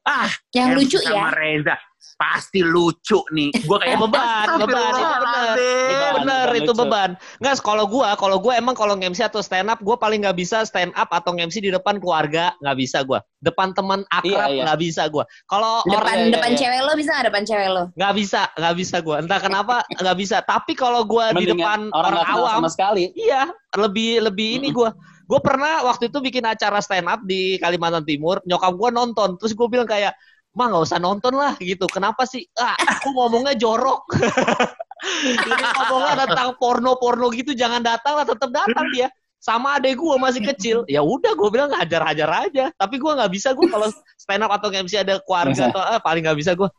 ah, 0.03 0.27
Yang 0.51 0.67
MC 0.67 0.75
lucu 0.77 0.97
sama 0.99 1.15
ya. 1.15 1.29
Reza 1.31 1.75
pasti 2.15 2.61
lucu 2.63 3.21
nih. 3.33 3.51
Gua 3.65 3.77
kayak 3.81 3.97
beban, 4.03 4.47
beban 4.57 4.57
itu 4.57 4.65
benar. 4.69 4.93
Astagfirullahaladzim. 4.93 5.89
Itu 5.89 6.05
Beban, 6.05 6.13
benar, 6.15 6.47
beban 6.47 6.59
itu 6.59 6.71
lucu. 6.71 6.81
beban. 6.85 7.09
Enggak, 7.41 7.55
kalau 7.61 7.85
gua, 7.89 8.09
kalau 8.15 8.37
gua 8.39 8.53
emang 8.57 8.75
kalau 8.77 8.93
nge-MC 8.97 9.19
atau 9.25 9.41
stand 9.43 9.69
up, 9.69 9.79
gua 9.81 9.95
paling 9.97 10.23
nggak 10.23 10.37
bisa 10.37 10.63
stand 10.63 10.93
up 10.95 11.09
atau 11.11 11.33
nge-MC 11.35 11.59
di 11.63 11.71
depan 11.73 11.97
keluarga, 11.99 12.53
nggak 12.63 12.77
bisa 12.77 13.01
gua. 13.03 13.19
Depan 13.43 13.75
teman 13.75 14.05
akrab 14.07 14.49
Iya, 14.51 14.55
iya. 14.55 14.63
nggak 14.65 14.79
bisa 14.79 15.03
gua. 15.11 15.23
Kalau 15.45 15.83
Depan 15.83 15.99
orang 15.99 16.17
iya, 16.17 16.33
depan 16.33 16.51
iya. 16.53 16.59
cewek 16.59 16.79
lo 16.85 16.91
bisa 16.95 17.09
nggak 17.17 17.27
depan 17.29 17.43
cewek 17.43 17.69
lo? 17.69 17.83
nggak 17.93 18.13
bisa, 18.15 18.41
nggak 18.55 18.75
bisa 18.79 18.95
gua. 19.03 19.15
Entah 19.19 19.39
kenapa 19.41 19.75
nggak 20.01 20.17
bisa. 20.17 20.37
Tapi 20.43 20.71
kalau 20.73 21.01
gua 21.03 21.33
di 21.35 21.45
depan 21.49 21.91
orang 21.91 22.13
orang, 22.13 22.13
nggak 22.15 22.29
awam, 22.35 22.59
sama 22.63 22.71
sekali. 22.71 23.03
iya, 23.17 23.49
lebih 23.75 24.23
lebih 24.23 24.61
ini 24.61 24.69
gua. 24.71 24.93
Gue 25.23 25.39
pernah 25.39 25.87
waktu 25.87 26.11
itu 26.11 26.19
bikin 26.19 26.43
acara 26.43 26.83
stand 26.83 27.07
up 27.07 27.23
di 27.23 27.55
Kalimantan 27.57 28.03
Timur, 28.03 28.43
nyokap 28.43 28.75
gua 28.75 28.91
nonton, 28.91 29.39
terus 29.39 29.55
gue 29.55 29.67
bilang 29.71 29.87
kayak, 29.87 30.11
mah 30.53 30.65
nggak 30.69 30.83
usah 30.85 30.99
nonton 31.01 31.33
lah 31.33 31.57
gitu. 31.57 31.89
Kenapa 31.89 32.23
sih? 32.23 32.45
Ah, 32.53 32.77
aku 32.77 33.09
ngomongnya 33.11 33.53
jorok. 33.53 34.05
Jadi 35.43 35.51
ngomongnya 35.51 36.13
tentang 36.25 36.49
porno-porno 36.55 37.27
gitu, 37.33 37.51
jangan 37.51 37.83
datang 37.83 38.15
lah, 38.15 38.25
tetap 38.25 38.49
datang 38.49 38.87
dia. 38.93 39.09
Sama 39.43 39.75
adek 39.75 39.99
gue 39.99 40.15
masih 40.15 40.39
kecil, 40.39 40.77
ya 40.87 41.03
udah 41.03 41.35
gue 41.35 41.49
bilang 41.51 41.67
hajar-hajar 41.75 42.47
aja. 42.47 42.65
Tapi 42.71 42.95
gue 42.95 43.11
nggak 43.11 43.27
bisa 43.27 43.51
gue 43.51 43.67
kalau 43.67 43.91
stand 44.15 44.39
up 44.39 44.55
atau 44.55 44.71
MC 44.71 45.03
ada 45.03 45.19
keluarga 45.19 45.51
Bisa. 45.51 45.67
atau 45.67 45.83
eh, 45.83 45.99
paling 45.99 46.23
nggak 46.23 46.39
bisa 46.39 46.51
gue. 46.55 46.69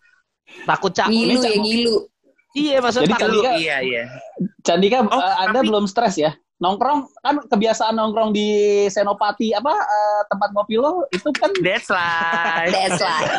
Takut 0.65 0.89
cak. 0.89 1.13
Gilu 1.13 1.45
Cak- 1.45 1.53
ya 1.53 1.59
gilu. 1.61 1.97
Iya 2.55 2.77
maksudnya 2.81 3.11
Jadi 3.11 3.21
Candika- 3.21 3.55
Iya, 3.61 3.77
iya. 3.85 4.03
Candika, 4.65 4.97
Oh, 5.05 5.21
eh, 5.21 5.35
Anda 5.45 5.61
tapi- 5.61 5.69
belum 5.69 5.85
stres 5.85 6.15
ya? 6.17 6.33
Nongkrong 6.65 7.13
kan 7.21 7.45
kebiasaan 7.45 7.93
nongkrong 7.93 8.33
di 8.33 8.49
Senopati 8.89 9.53
apa 9.53 9.69
eh, 9.69 10.21
tempat 10.33 10.49
ngopi 10.57 10.81
lo 10.81 11.05
itu 11.13 11.29
kan 11.37 11.53
That's 11.61 11.93
life. 11.93 12.73
That's 12.73 13.01
life. 13.05 13.33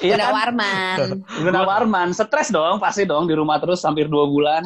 iya 0.06 0.16
kan 0.16 0.32
Gunawarman. 0.32 0.98
Gunawarman 1.44 2.08
stres 2.16 2.48
dong 2.48 2.80
pasti 2.80 3.04
dong 3.04 3.28
di 3.28 3.36
rumah 3.36 3.60
terus 3.60 3.84
hampir 3.84 4.08
dua 4.08 4.24
bulan. 4.24 4.64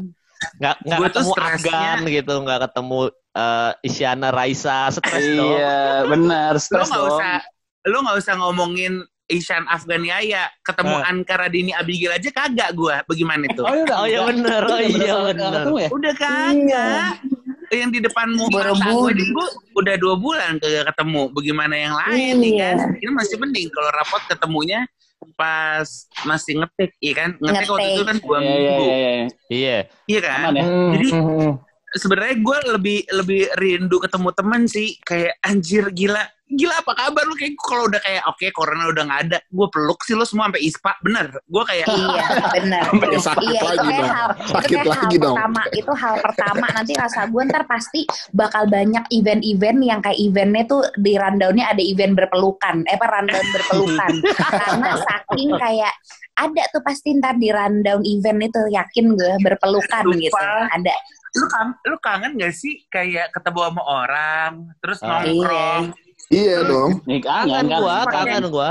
nggak 0.57 0.77
nggak 0.89 1.01
ketemu 1.13 1.31
Afgan 1.37 1.99
gitu, 2.09 2.35
nggak 2.47 2.61
ketemu 2.71 2.99
eh, 3.35 3.73
Isyana 3.91 4.29
Raisa, 4.31 4.89
stres 4.95 5.27
dong. 5.35 5.51
Iya 5.59 6.07
benar 6.07 6.53
stres 6.63 6.87
nggak 6.95 7.03
dong. 7.03 7.19
usah 7.19 7.35
lu 7.91 7.99
nggak 8.07 8.17
usah 8.23 8.35
ngomongin 8.39 9.03
Ishan 9.31 9.65
Afgan 9.65 10.03
Yaya 10.03 10.51
ketemu 10.61 10.97
Eh. 10.97 11.09
Ankara 11.09 11.47
Dini 11.47 11.71
Abigail 11.71 12.13
aja 12.13 12.29
kagak 12.29 12.71
gua 12.73 13.01
bagaimana 13.05 13.47
itu 13.47 13.63
Oh, 13.63 13.71
iya, 13.71 13.85
udah, 13.85 13.97
Oh 13.97 14.05
iya 14.05 14.19
udah. 14.19 14.29
bener, 14.29 14.61
oh 14.61 14.69
Udah 14.69 14.81
iya 14.83 15.15
bener. 15.25 15.51
ketemu 15.55 15.77
ya? 15.77 15.89
udah 15.91 16.15
kagak 16.15 17.13
yang 17.71 17.89
di 17.89 18.01
depanmu 18.01 18.45
Borobudur. 18.49 19.15
gue 19.15 19.31
gua 19.31 19.47
udah 19.77 19.95
dua 19.97 20.15
bulan 20.17 20.53
kagak 20.57 20.91
ketemu 20.91 21.23
bagaimana 21.31 21.75
yang 21.75 21.95
lain 21.97 22.35
nih 22.37 22.53
Iya. 22.53 22.71
kan 22.75 22.89
ini 22.99 23.11
masih 23.13 23.37
mending 23.39 23.69
kalau 23.71 23.91
rapot 23.93 24.23
ketemunya 24.27 24.81
pas 25.33 25.87
masih 26.23 26.59
ngetik 26.59 26.91
iya 26.99 27.13
kan 27.15 27.31
ngetik 27.39 27.69
waktu 27.69 27.79
Ngetik. 27.81 27.95
itu 27.95 28.05
kan 28.05 28.17
dua 28.19 28.37
Iya 28.37 28.43
iya 28.43 28.51
minggu 28.51 28.83
iya. 28.83 28.97
iya. 28.99 29.27
Iya. 29.49 29.79
iya 30.05 30.21
kan 30.21 30.39
Aman 30.43 30.57
ya. 30.57 30.65
Jadi 30.91 31.09
sebenarnya 31.93 32.35
gue 32.37 32.59
lebih 32.73 32.99
lebih 33.13 33.43
rindu 33.55 33.97
ketemu 33.99 34.29
temen 34.31 34.63
sih 34.65 34.89
kayak 35.01 35.35
anjir 35.41 35.85
gila 35.91 36.23
gila 36.51 36.75
apa 36.77 36.93
kabar 36.93 37.23
lu 37.23 37.35
kayak 37.35 37.55
kalau 37.57 37.87
udah 37.87 38.01
kayak 38.01 38.23
oke 38.25 38.43
corona 38.51 38.85
udah 38.87 39.03
nggak 39.05 39.21
ada 39.25 39.39
gue 39.41 39.69
peluk 39.71 40.03
sih 40.03 40.13
lu 40.13 40.23
semua 40.23 40.47
sampai 40.47 40.63
ispa 40.63 40.93
bener 41.01 41.31
gue 41.41 41.63
kayak 41.65 41.87
Iya, 41.87 42.25
benar. 42.53 42.83
Sampai 42.87 43.09
sakit 43.15 43.47
iya, 43.47 43.61
lagi 43.61 43.71
itu 43.71 43.85
kayak 43.85 44.01
dong. 44.01 44.11
hal, 44.11 44.31
Sakit 44.31 44.67
itu 44.67 44.77
kayak 44.77 44.89
lagi 44.89 45.01
hal 45.07 45.11
dong. 45.17 45.37
pertama. 45.37 45.63
Itu 45.71 45.93
hal 45.93 46.15
pertama. 46.21 46.65
Nanti 46.71 46.93
rasa 46.95 47.21
gue 47.25 47.43
ntar 47.45 47.65
pasti 47.65 48.01
bakal 48.33 48.63
banyak 48.67 49.05
event-event 49.11 49.79
yang 49.81 50.01
kayak 50.01 50.19
eventnya 50.19 50.63
tuh 50.67 50.83
di 50.97 51.13
rundownnya 51.15 51.67
ada 51.67 51.83
event 51.83 52.15
berpelukan. 52.15 52.77
Eh, 52.85 52.95
apa 52.95 53.07
rundown 53.07 53.47
berpelukan. 53.51 54.13
Karena 54.35 54.91
saking 54.99 55.51
kayak 55.57 55.93
ada 56.37 56.63
tuh 56.69 56.81
pasti 56.81 57.15
ntar 57.15 57.37
di 57.37 57.49
rundown 57.49 58.03
event 58.03 58.39
itu 58.41 58.63
yakin 58.71 59.07
gue 59.13 59.33
berpelukan 59.41 60.03
Sumpah. 60.03 60.19
gitu. 60.19 60.47
Ada. 60.73 60.95
lu 61.31 61.47
kangen, 61.47 61.75
lu 61.85 61.97
kangen 62.01 62.33
gak 62.37 62.51
sih 62.51 62.83
kayak 62.89 63.31
ketemu 63.31 63.61
sama 63.65 63.83
orang 63.87 64.53
terus 64.81 64.99
Ah. 65.01 65.23
nongkrong 65.23 65.85
Iya 65.87 66.10
dong. 66.31 66.91
Nih 67.09 67.19
Kangen 67.19 67.67
kangen 67.67 67.81
gua, 67.81 67.97
kan. 68.07 68.25
kangen 68.25 68.47
gua. 68.49 68.71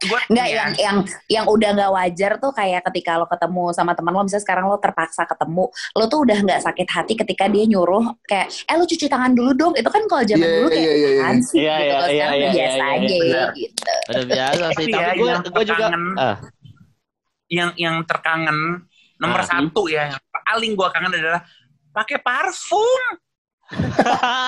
Enggak 0.00 0.48
yang 0.48 0.70
yang 0.80 0.96
yang 1.28 1.44
udah 1.44 1.76
nggak 1.76 1.92
wajar 1.92 2.32
tuh 2.40 2.56
kayak 2.56 2.80
ketika 2.88 3.20
lo 3.20 3.28
ketemu 3.28 3.68
sama 3.76 3.92
teman 3.92 4.16
lo 4.16 4.24
misalnya 4.24 4.40
sekarang 4.40 4.64
lo 4.64 4.80
terpaksa 4.80 5.28
ketemu 5.28 5.68
lo 5.68 6.04
tuh 6.08 6.24
udah 6.24 6.38
nggak 6.40 6.60
sakit 6.64 6.88
hati 6.88 7.12
ketika 7.20 7.44
dia 7.52 7.68
nyuruh 7.68 8.16
kayak 8.24 8.48
eh 8.64 8.76
lo 8.80 8.88
cuci 8.88 9.12
tangan 9.12 9.36
dulu 9.36 9.52
dong 9.52 9.72
itu 9.76 9.84
kan 9.92 10.00
kalau 10.08 10.24
zaman 10.24 10.40
Iya, 10.40 10.56
dulu 10.56 10.68
kayak 10.72 10.80
iya, 10.80 10.94
iya, 10.96 11.04
iya. 11.04 11.20
"Apaan 11.20 11.36
sih 11.44 11.58
Iya, 11.60 11.68
gitu 11.68 11.84
iya, 11.84 11.92
kalau 11.92 12.00
iya, 12.00 12.16
sekarang 12.16 12.32
iya, 12.32 12.40
iya, 12.40 12.48
biasa 12.56 12.72
iya, 12.72 12.88
aja 12.88 13.04
iya. 13.12 13.44
gitu 13.52 13.82
Udah 14.08 14.24
biasa 14.24 14.48
sih. 14.56 14.64
Tapi 14.72 14.88
Tapi 14.88 14.88
ya, 14.96 15.12
gue 15.12 15.28
yang 15.28 15.42
gue 15.44 15.64
juga 15.68 15.84
kangen. 15.84 16.04
ah, 16.16 16.36
yang 17.52 17.70
yang 17.76 17.96
terkangen 18.08 18.58
nomor 19.20 19.40
Ah. 19.44 19.46
satu 19.52 19.82
ya 19.84 20.02
yang 20.08 20.20
paling 20.32 20.72
gue 20.72 20.88
kangen 20.88 21.12
adalah 21.12 21.40
pakai 21.92 22.16
parfum 22.24 23.00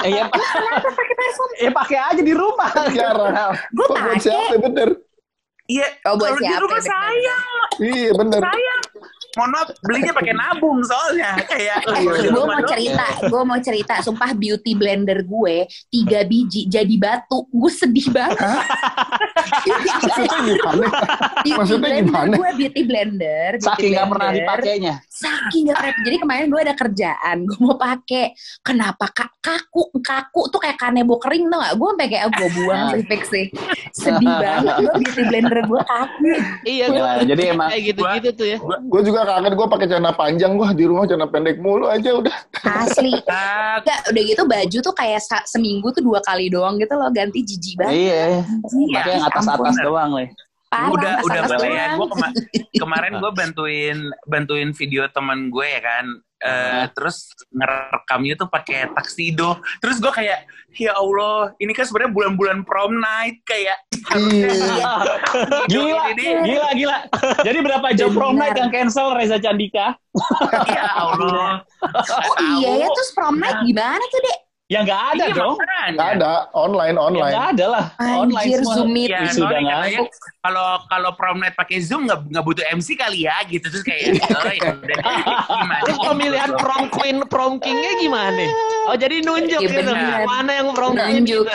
Iya, 0.03 0.27
Pak. 0.27 0.39
pakai 0.83 1.15
parfum 1.15 1.49
Ya 1.57 1.71
pakai 1.71 1.99
aja 2.03 2.23
di 2.23 2.35
rumah. 2.35 2.71
Jarang. 2.91 3.55
gue 3.71 3.87
pakai 3.87 4.59
bener? 4.59 4.89
iya 5.71 5.87
Oh, 6.05 6.19
kalau 6.19 6.37
di 6.37 6.55
rumah 6.59 6.83
sayang 6.83 7.69
Iya 7.79 8.11
bener. 8.13 8.41
sayang 8.43 8.83
mohon 9.33 9.51
maaf 9.51 9.69
belinya 9.81 10.13
pakai 10.13 10.35
nabung 10.35 10.79
soalnya 10.85 11.31
kayak 11.45 11.79
Eh, 11.83 11.89
kalau 11.89 12.13
di 12.15 12.29
gue 12.29 12.37
rumah 12.37 12.47
mau 12.47 12.61
doang 12.61 12.69
cerita, 12.69 13.07
gue 13.25 13.43
mau 13.43 13.59
cerita, 13.59 13.95
sumpah 14.01 14.31
beauty 14.33 14.73
blender 14.77 15.25
gue 15.25 15.57
tiga 15.89 16.21
biji 16.23 16.69
jadi 16.69 16.95
batu, 16.97 17.49
gue 17.49 17.73
sedih 17.73 18.07
banget. 18.09 18.39
Maksudnya 19.63 20.39
gimana? 20.43 20.87
Beauty 21.43 21.51
Maksudnya 21.53 21.81
blender 21.81 22.07
gimana? 22.07 22.35
gue 22.37 22.51
beauty 22.57 22.83
blender, 22.85 23.51
beauty 23.57 23.67
Saking 23.67 23.91
nggak 23.93 24.09
pernah 24.13 24.29
dipakainya. 24.31 24.95
Saking 25.09 25.63
gak 25.69 25.77
pernah. 25.79 25.93
Jadi 26.03 26.17
kemarin 26.19 26.47
gue 26.49 26.61
ada 26.61 26.75
kerjaan, 26.75 27.37
gue 27.49 27.59
mau 27.61 27.77
pakai. 27.79 28.25
Kenapa 28.61 29.07
kak 29.11 29.33
kaku 29.43 29.83
kaku 30.01 30.43
tuh 30.51 30.61
kayak 30.61 30.79
kanebo 30.79 31.17
kering 31.19 31.49
tuh 31.49 31.59
gak? 31.59 31.75
Gue 31.79 31.89
sampai 31.95 32.09
kayak 32.11 32.27
gue 32.33 32.49
buang 32.59 32.83
sih 32.95 33.03
fix 33.07 33.23
sih. 33.31 33.47
Sedih 33.93 34.29
banget 34.29 34.75
gue 34.83 34.95
beauty 35.01 35.23
blender 35.27 35.59
gue 35.65 35.81
kaku. 35.83 36.31
iya 36.65 36.81
Ya, 36.83 36.99
gua 36.99 37.11
jadi 37.23 37.43
emang 37.55 37.69
kayak 37.71 37.83
gitu-gitu 37.95 38.29
tuh 38.35 38.47
ya. 38.47 38.59
Gue 38.61 39.01
juga 39.07 39.22
kangen 39.25 39.55
gue 39.55 39.67
pakai 39.67 39.87
celana 39.89 40.13
panjang 40.13 40.55
gue 40.55 40.69
di 40.75 40.85
rumah 40.87 41.05
celana 41.07 41.29
pendek 41.29 41.59
mulu 41.59 41.87
aja 41.89 42.11
udah. 42.17 42.37
Asli. 42.65 43.15
Ah, 43.33 43.81
Enggak, 43.81 44.01
udah 44.13 44.23
gitu 44.29 44.43
baju 44.45 44.79
tuh 44.85 44.95
kayak 44.95 45.21
seminggu 45.49 45.89
tuh 45.97 46.03
dua 46.05 46.21
kali 46.21 46.53
doang 46.53 46.77
gitu 46.77 46.93
loh 46.95 47.09
ganti 47.09 47.41
jijik 47.41 47.81
banget. 47.81 47.95
Iya, 47.97 48.25
pakai 48.93 49.13
yang 49.17 49.25
atas-atas 49.25 49.75
ampun. 49.75 49.87
doang, 49.87 50.11
Le. 50.13 50.27
Parah, 50.73 50.89
udah 50.89 51.13
atas 51.21 51.25
udah 51.29 51.69
ya 51.69 51.87
doang. 51.93 51.97
gue 52.01 52.07
kemarin 52.81 53.13
gue 53.21 53.31
bantuin 53.41 53.99
bantuin 54.25 54.69
video 54.73 55.05
teman 55.13 55.53
gue 55.53 55.67
ya 55.69 55.81
kan 55.85 56.05
Eh, 56.43 56.85
terus 56.91 57.31
ngerekamnya 57.55 58.35
tuh 58.35 58.51
pakai 58.51 58.91
taksido 58.91 59.63
terus 59.79 60.03
gue 60.03 60.11
kayak 60.11 60.43
ya 60.75 60.91
Allah 60.99 61.55
ini 61.63 61.71
kan 61.71 61.87
sebenarnya 61.87 62.11
bulan-bulan 62.11 62.67
prom 62.67 62.99
night 62.99 63.47
kayak 63.47 63.79
harusnya 64.11 64.51
Iya. 64.51 64.93
Gila, 65.71 66.03
ini 66.19 66.25
gila, 66.43 66.69
gila. 66.75 66.99
Jadi 67.47 67.59
berapa 67.63 67.87
jam 67.95 68.11
prom 68.11 68.35
night 68.35 68.59
yang 68.59 68.75
cancel 68.75 69.15
Reza 69.15 69.39
Candika? 69.39 69.95
ya 70.67 70.87
Allah 70.99 71.63
Oh 72.03 72.37
iya 72.59 72.85
ya 72.85 72.89
terus 72.91 73.15
prom 73.15 73.39
night 73.39 73.63
gimana 73.63 74.03
tuh 74.03 74.21
dek? 74.27 74.39
Ya 74.73 74.81
nggak 74.81 75.03
ada 75.13 75.25
Iya, 75.27 75.35
dong. 75.37 75.55
makanya. 75.55 75.93
Gak 75.93 76.11
ada 76.17 76.33
online 76.55 76.97
Ya 76.97 77.03
online. 77.03 77.29
nggak 77.29 77.47
ada 77.53 77.65
lah. 77.69 77.85
Online 77.95 78.41
Anjir, 78.41 78.59
semua. 78.59 78.75
Zoom 78.75 78.89
meet. 78.91 79.11
Ya, 79.11 79.21
nggak 79.21 79.37
katanya 79.37 80.01
kalau 80.41 80.67
kalau 80.87 81.11
prom 81.13 81.37
night 81.39 81.53
pakai 81.53 81.79
zoom 81.79 82.03
nggak 82.03 82.21
nggak 82.27 82.41
butuh 82.43 82.65
MC 82.73 82.89
kali 82.95 83.19
ya 83.23 83.37
gitu 83.45 83.69
terus 83.69 83.83
kayak 83.83 84.17
oh 84.17 84.49
ya 84.49 84.71
Terus 85.85 85.99
pemilihan 86.01 86.51
prom 86.57 86.85
queen, 86.89 87.17
prom 87.27 87.53
kingnya 87.59 87.93
gimana? 87.99 88.45
Oh 88.85 88.97
jadi 88.97 89.21
nunjuk 89.21 89.61
Iya, 89.61 89.71
gitu. 89.77 89.93
Mana 90.25 90.51
yang 90.55 90.69
prom 90.73 90.93
queen 90.95 91.21
Nunjuk. 91.21 91.45
gitu. 91.45 91.55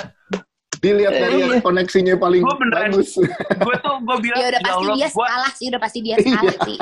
Dilihat 0.77 1.09
dari 1.12 1.36
Iya. 1.41 1.57
koneksinya 1.59 2.13
paling 2.15 2.45
Gua 2.45 2.53
beneran- 2.53 2.93
bagus. 2.93 3.17
gue 3.65 3.75
tuh 3.81 3.95
gue 3.97 4.17
bilang 4.21 4.38
Ya 4.38 4.47
udah 4.47 4.53
ya 4.53 4.62
pasti 4.62 4.77
Allah 4.77 4.93
dia 4.95 5.07
gue 5.09 5.25
salah 5.25 5.51
sih, 5.51 5.65
udah 5.67 5.81
pasti 5.81 6.00
dia 6.05 6.15
salah 6.21 6.55
sih. 6.62 6.77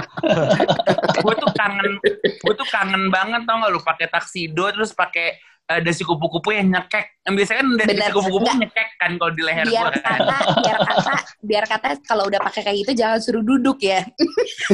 gue 1.15 1.33
tuh 1.37 1.51
kangen 1.55 1.89
gue 2.19 2.53
tuh 2.53 2.67
kangen 2.67 3.03
banget 3.07 3.41
tau 3.45 3.55
gak 3.55 3.71
lu 3.71 3.79
pakai 3.81 4.07
taksido 4.09 4.65
terus 4.69 4.91
pakai 4.91 5.39
eh, 5.65 5.81
dasi 5.81 6.01
kupu-kupu 6.01 6.49
yang 6.51 6.69
nyekek 6.69 7.05
yang 7.21 7.33
biasanya 7.33 7.59
kan 7.59 7.69
dasi 7.75 7.89
Bener. 7.91 8.11
kupu-kupu 8.11 8.45
Enggak. 8.45 8.59
nyekek 8.61 8.89
kan 8.95 9.11
kalau 9.15 9.31
di 9.31 9.41
leher 9.41 9.65
Biar 9.65 9.83
gue 9.83 9.97
kan 9.97 10.19
kata, 10.19 10.37
biar 10.61 10.77
kata, 10.79 11.13
biar 11.41 11.63
kata 11.65 11.87
kalau 12.03 12.23
udah 12.25 12.39
pakai 12.39 12.61
kayak 12.63 12.77
gitu 12.81 12.91
jangan 12.95 13.19
suruh 13.19 13.41
duduk 13.41 13.77
ya. 13.79 14.05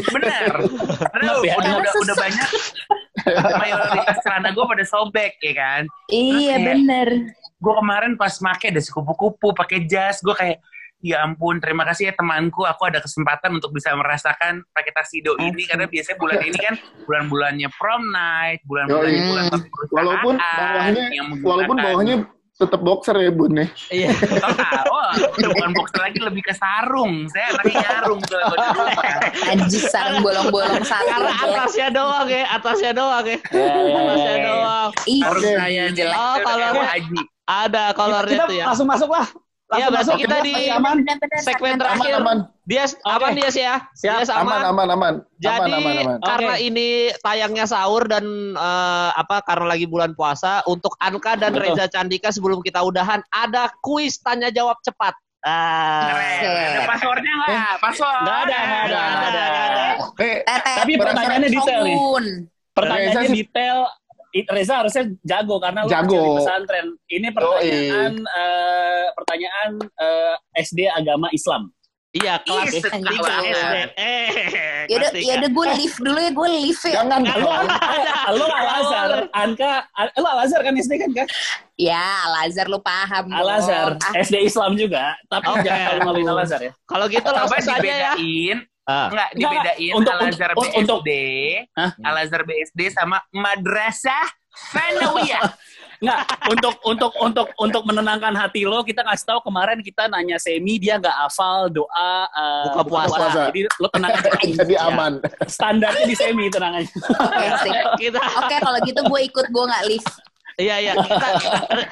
bener 0.10 0.52
karena 1.08 1.32
ya? 1.32 1.34
udah, 1.34 1.54
Karena 1.56 1.70
udah, 1.78 1.94
udah 1.96 2.16
sesek. 2.16 2.20
banyak 2.22 2.50
mayoritas 3.54 4.18
celana 4.22 4.50
gue 4.50 4.66
pada 4.66 4.84
sobek 4.84 5.34
ya 5.40 5.54
kan 5.54 5.82
Iya 6.08 6.56
kayak- 6.56 6.66
bener. 6.68 7.10
gue 7.56 7.74
kemarin 7.78 8.12
pas 8.16 8.34
make 8.42 8.68
dasi 8.68 8.90
kupu-kupu 8.90 9.54
pakai 9.54 9.86
jas 9.86 10.20
gue 10.20 10.34
kayak 10.34 10.60
ya 11.02 11.26
ampun 11.26 11.58
terima 11.58 11.84
kasih 11.84 12.10
ya 12.10 12.14
temanku 12.14 12.64
aku 12.64 12.88
ada 12.88 13.02
kesempatan 13.02 13.58
untuk 13.58 13.74
bisa 13.74 13.92
merasakan 13.98 14.62
pakai 14.72 14.94
taksido 14.94 15.34
ini 15.42 15.66
karena 15.66 15.90
biasanya 15.90 16.18
bulan 16.22 16.40
ini 16.46 16.58
kan 16.58 16.76
bulan-bulannya 17.10 17.70
prom 17.76 18.04
night 18.14 18.62
bulan-bulannya 18.70 19.18
Yoi. 19.18 19.30
bulan 19.30 19.46
Walaupun 19.92 20.34
bawahnya 20.38 21.04
walaupun 21.42 21.78
bawahnya 21.82 22.16
tetap 22.62 22.82
boxer 22.86 23.18
ya 23.18 23.34
bun 23.34 23.58
ya. 23.58 23.66
Iya. 23.90 24.14
Oh, 24.86 25.12
bukan 25.34 25.72
boxer 25.74 25.98
lagi 25.98 26.22
lebih 26.22 26.46
ke 26.46 26.54
sarung. 26.54 27.26
Saya 27.34 27.58
anaknya 27.58 27.76
nyarung 27.90 28.22
tuh. 28.22 28.38
Anjir 29.50 29.84
sarung 29.90 30.22
bolong-bolong 30.22 30.86
satu. 30.86 31.10
Karena 31.10 31.32
atasnya 31.42 31.88
doang 31.90 32.30
ya, 32.30 32.46
atasnya 32.54 32.92
doang 32.94 33.26
ya. 33.26 33.38
Ya, 33.50 33.66
ya, 33.66 33.98
Atasnya 33.98 34.36
ya. 34.38 34.46
doang. 34.46 34.90
Ih, 35.10 35.22
Sarung 35.26 35.42
Oke. 35.42 35.52
saya 35.58 35.84
jelek. 35.90 36.16
Oh, 36.16 36.36
kalau. 36.46 36.72
Ada 37.52 37.84
kolornya 37.98 38.38
kita 38.38 38.46
tuh 38.48 38.56
ya. 38.56 38.66
langsung 38.70 38.88
masuk 38.88 39.10
lah. 39.10 39.28
Iya, 39.72 39.88
berarti 39.88 40.12
masuk. 40.12 40.20
kita 40.20 40.38
di 40.44 40.52
Masih 40.52 40.74
aman. 40.76 40.96
Segmen 41.40 41.74
terakhir. 41.80 42.12
Aman, 42.12 42.20
aman. 42.20 42.38
Dia 42.68 42.84
aman 43.08 43.32
dia 43.32 43.50
sih 43.50 43.64
ya. 43.64 43.76
Siap. 43.96 44.20
Dia 44.20 44.26
sama. 44.28 44.44
Aman, 44.44 44.62
aman, 44.68 44.88
aman. 44.92 45.14
Jadi 45.40 45.56
aman, 45.56 45.70
aman, 45.72 45.94
aman. 45.96 46.16
karena 46.20 46.54
Oke. 46.60 46.68
ini 46.68 46.88
tayangnya 47.24 47.66
sahur 47.66 48.04
dan 48.12 48.26
eh, 48.52 49.10
apa 49.16 49.40
karena 49.48 49.72
lagi 49.72 49.88
bulan 49.88 50.12
puasa 50.12 50.60
untuk 50.68 50.92
Anka 51.00 51.40
dan 51.40 51.56
Betul. 51.56 51.72
Reza 51.72 51.88
Candika 51.88 52.36
sebelum 52.36 52.60
kita 52.60 52.84
udahan 52.84 53.24
ada 53.32 53.72
kuis 53.80 54.20
tanya 54.20 54.52
jawab 54.52 54.76
cepat. 54.84 55.16
Ah. 55.42 56.14
Keren. 56.14 56.70
Ada 56.78 56.84
passwordnya 56.86 57.34
nggak? 57.34 57.74
Password. 57.82 58.20
Nggak 58.22 58.38
ada, 58.46 58.58
nggak 58.62 58.84
ada, 58.86 59.02
nggak 59.02 59.30
ada. 59.32 59.46
Eh, 60.22 60.38
Tetet, 60.46 60.76
Tapi 60.78 60.92
pertanyaannya 61.00 61.50
detail 61.50 61.82
nih. 61.82 61.98
Pertanyaannya 62.72 63.30
detail. 63.34 63.80
I- 64.32 64.48
Reza 64.48 64.80
harusnya 64.80 65.04
jago 65.22 65.60
karena 65.60 65.84
lu 65.84 65.90
Jago. 65.90 66.16
di 66.16 66.30
pesantren. 66.40 66.88
Ini 67.06 67.28
pertanyaan 67.30 68.14
eh, 68.18 69.06
pertanyaan 69.12 69.72
eh, 69.78 70.36
SD 70.58 70.88
agama 70.88 71.28
Islam. 71.32 71.68
Iya, 72.12 72.44
kelas. 72.44 72.76
SD. 72.76 72.92
Eh, 73.96 74.28
Yaudah, 74.92 75.10
tiga. 75.16 75.28
yaudah 75.32 75.48
gue 75.48 75.66
lift 75.80 75.98
dulu 75.98 76.20
ya, 76.20 76.32
gue 76.36 76.48
lift 76.60 76.84
ya. 76.84 76.94
jangan 77.00 77.24
Lu 77.24 77.48
lu 78.36 78.46
Al 78.46 78.68
Azhar, 78.84 79.12
Anka, 79.32 79.88
lu 80.20 80.28
Al 80.28 80.40
Azhar 80.44 80.60
kan 80.60 80.76
SD 80.76 81.00
kan 81.00 81.10
kan? 81.16 81.28
Ya, 81.80 82.04
Al-Azhar 82.28 82.68
lu 82.68 82.84
paham. 82.84 83.32
Al 83.32 83.48
dong. 83.48 83.56
Azhar, 83.64 83.88
Ah, 83.98 84.14
SD 84.20 84.44
Islam 84.44 84.76
juga, 84.76 85.16
tapi 85.32 85.56
jangan 85.64 85.80
kalau 85.88 86.02
maluin 86.04 86.28
Al 86.28 86.44
Azhar 86.44 86.60
ya. 86.60 86.72
Kalau 86.84 87.06
gitu 87.08 87.30
langsung 87.32 87.64
saja 87.64 87.80
ya. 87.80 88.12
dibedain. 88.12 88.58
Ah. 88.84 89.08
Enggak, 89.08 89.30
Nggak, 89.38 89.52
dibedain 89.54 89.94
untuk- 89.94 90.14
Al-Azhar 90.16 90.50
untuk- 90.52 90.74
untuk- 90.76 91.02
BSD. 91.06 91.10
Hah? 91.78 91.92
Al-Azhar 92.02 92.42
BSD 92.44 92.80
sama 92.90 93.18
Madrasah 93.30 94.26
Fanawiyah. 94.74 95.44
Nggak, 96.02 96.22
untuk 96.50 96.76
untuk 96.82 97.14
untuk 97.22 97.48
untuk 97.62 97.84
menenangkan 97.86 98.34
hati 98.34 98.66
lo, 98.66 98.82
kita 98.82 99.06
ngasih 99.06 99.22
tahu 99.22 99.40
kemarin 99.46 99.86
kita 99.86 100.10
nanya 100.10 100.42
Semi 100.42 100.82
dia 100.82 100.98
nggak 100.98 101.14
hafal 101.14 101.70
doa 101.70 102.26
eh, 102.26 102.64
Buka 102.74 102.82
puasa. 102.84 103.54
Jadi 103.54 103.70
lo 103.78 103.86
tenang 103.94 104.18
aja. 104.18 104.34
Jadi 104.66 104.74
Ya. 104.74 104.90
aman. 104.90 105.22
Standarnya 105.46 106.10
di 106.10 106.18
Semi 106.18 106.50
tenang 106.50 106.82
aja. 106.82 106.90
Oke, 107.94 108.10
Oke, 108.18 108.56
kalau 108.58 108.82
gitu 108.82 108.98
gue 108.98 109.20
ikut, 109.30 109.46
gue 109.46 109.64
nggak 109.64 109.84
lift. 109.86 110.10
Iya 110.58 110.76
iya 110.80 110.94
kita 110.98 111.28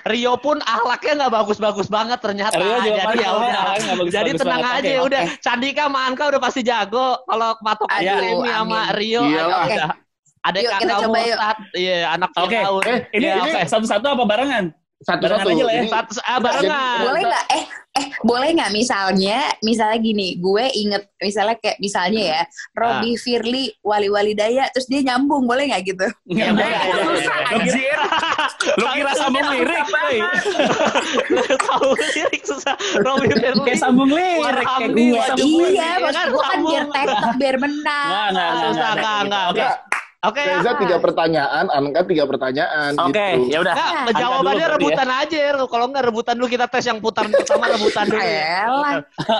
Rio 0.03 0.33
pun 0.35 0.59
ahlaknya 0.59 1.13
nggak 1.25 1.33
bagus-bagus 1.33 1.87
banget 1.87 2.19
ternyata. 2.19 2.55
Rio 2.55 2.77
juga 2.81 3.01
Jadi 3.07 3.17
ya 3.17 3.29
ahlaknya 3.29 3.29
udah. 3.31 3.63
bagus-bagus 3.71 4.13
Jadi 4.13 4.29
tenang 4.35 4.61
banget. 4.61 4.79
aja 4.79 4.89
Oke, 4.89 5.05
udah. 5.07 5.23
oke. 5.23 5.35
Candika 5.39 5.83
sama 5.87 5.99
Anka 6.03 6.23
udah 6.27 6.41
pasti 6.41 6.61
jago. 6.61 7.07
Kalau 7.23 7.49
patok 7.59 7.89
Aduh, 7.89 7.99
aja 7.99 8.13
ini 8.19 8.49
sama. 8.49 8.79
Rio 8.91 9.21
Iyalah. 9.23 9.61
ada 9.63 9.85
ada 10.39 10.57
Yuk, 10.57 10.71
kita 10.71 10.79
kakak 10.87 11.01
coba 11.03 11.17
yuk. 11.19 11.27
Murtad. 11.35 11.57
Iya 11.75 11.97
anak 12.09 12.29
Oke, 12.33 12.55
eh, 12.55 12.99
Ini 13.11 13.25
Iya, 13.27 13.33
ini 13.37 13.51
oke. 13.51 13.61
satu-satu 13.67 14.05
apa 14.07 14.23
barengan? 14.23 14.65
Satu-satu. 14.99 15.47
Barengan 15.47 15.55
aja 15.55 15.63
lah 15.63 15.73
ya. 15.73 15.83
Satu, 15.87 16.11
ah, 16.21 16.37
barengan. 16.37 16.97
boleh 17.01 17.21
nggak? 17.23 17.45
eh 17.49 17.63
eh 17.91 18.05
boleh 18.21 18.49
nggak? 18.51 18.71
Misalnya 18.71 19.37
misalnya 19.59 19.97
gini 19.97 20.27
gue 20.35 20.65
inget 20.73 21.03
misalnya 21.17 21.55
kayak 21.55 21.77
misalnya 21.79 22.21
ya 22.29 22.41
Robi 22.73 23.15
Firly 23.15 23.73
Wali 23.79 24.07
Wali 24.07 24.33
Daya 24.33 24.67
terus 24.69 24.85
dia 24.85 25.01
nyambung 25.01 25.43
boleh 25.43 25.67
nggak 25.67 25.83
gitu? 25.85 26.07
Ya, 26.29 26.51
boleh, 26.51 26.67
Eh, 27.49 27.63
Lu 28.75 28.85
kira- 28.91 29.15
sambung 29.15 29.47
lirik. 29.49 29.83
Tahu 31.59 31.89
lirik 31.95 32.43
susah. 32.43 32.75
Robby 32.99 33.29
Firly. 33.31 33.63
Kayak 33.65 33.79
sambung 33.79 34.09
lirik, 34.09 34.35
kayak 34.37 34.55
Warhamni, 34.59 35.05
gue 35.07 35.25
iya 35.39 35.65
iya 35.65 35.89
maksud 35.97 36.27
gue 36.29 36.43
kan 36.43 36.59
biar 36.61 36.85
tektok 36.89 37.33
biar 37.35 37.55
menang. 37.57 38.09
Nggak, 38.09 38.27
nggak, 38.29 38.49
nggak, 39.25 39.47
Susah, 39.49 39.73
Oke, 40.19 40.35
Oke. 40.35 40.51
Reza 40.51 40.75
tiga 40.75 40.97
pertanyaan, 40.99 41.71
Anka 41.71 42.03
tiga 42.03 42.27
pertanyaan. 42.27 42.91
oke, 42.93 43.15
gitu. 43.15 43.55
ya 43.55 43.63
udah. 43.63 43.71
Nggak, 43.71 43.88
Angka 43.95 44.11
jawabannya 44.13 44.35
dulu 44.43 44.59
berarti 44.59 44.83
rebutan 44.83 45.09
aja. 45.15 45.38
Er. 45.39 45.55
Kalau 45.63 45.85
nggak 45.88 46.03
rebutan 46.05 46.33
dulu 46.35 46.47
kita 46.49 46.65
tes 46.67 46.83
yang 46.83 46.99
putaran 46.99 47.31
pertama 47.31 47.65
rebutan 47.69 48.03
dulu. 48.05 48.19
ya. 48.19 48.43
Elah. 48.59 48.93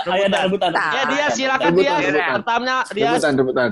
Ayo 0.08 0.22
ada 0.24 0.38
rebutan. 0.48 0.70
Ya 0.72 1.02
dia 1.04 1.26
silakan 1.28 1.68
Rebutan, 1.68 1.84
dia. 1.84 2.08
rebutan. 2.08 2.32
Pertamanya 2.34 2.76
dia. 2.88 3.04
Rebutan, 3.12 3.32
rebutan. 3.36 3.68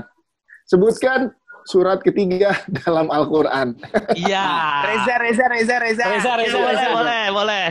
Sebutkan 0.63 1.19
surat 1.65 1.99
ketiga 1.99 2.53
dalam 2.79 3.09
Al-Quran. 3.09 3.67
Iya. 4.13 4.45
Reza, 4.85 5.15
Reza, 5.17 5.45
Reza, 5.47 5.75
Reza. 5.81 6.03
Reza, 6.05 6.31
Reza, 6.35 6.53
Boleh, 6.55 6.69
Reza. 6.71 6.89
boleh, 6.93 7.23
boleh. 7.31 7.65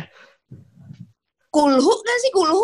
kulhu 1.48 1.80
kan 2.04 2.16
sih 2.20 2.30
kulhu 2.30 2.60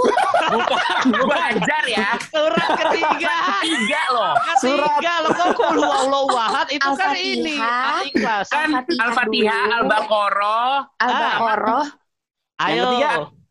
Gue 1.08 1.36
ajar 1.40 1.82
ya. 1.88 2.14
Surat 2.20 2.68
ketiga. 2.76 3.13
Tiga 3.64 4.02
loh. 4.12 4.32
Ketiga 4.60 5.12
loh 5.24 5.30
kok 5.32 5.48
kul 5.56 5.76
huwallahu 5.80 6.36
ahad 6.36 6.68
itu 6.68 6.90
kan 7.00 7.16
ini 7.16 7.56
al-ikhlas. 7.56 8.46
Kan 8.52 8.68
Al-Fatihah. 8.76 9.80
Al-Baqarah, 9.80 10.76
al-baqarah 11.00 11.86
Ayo. 12.62 12.88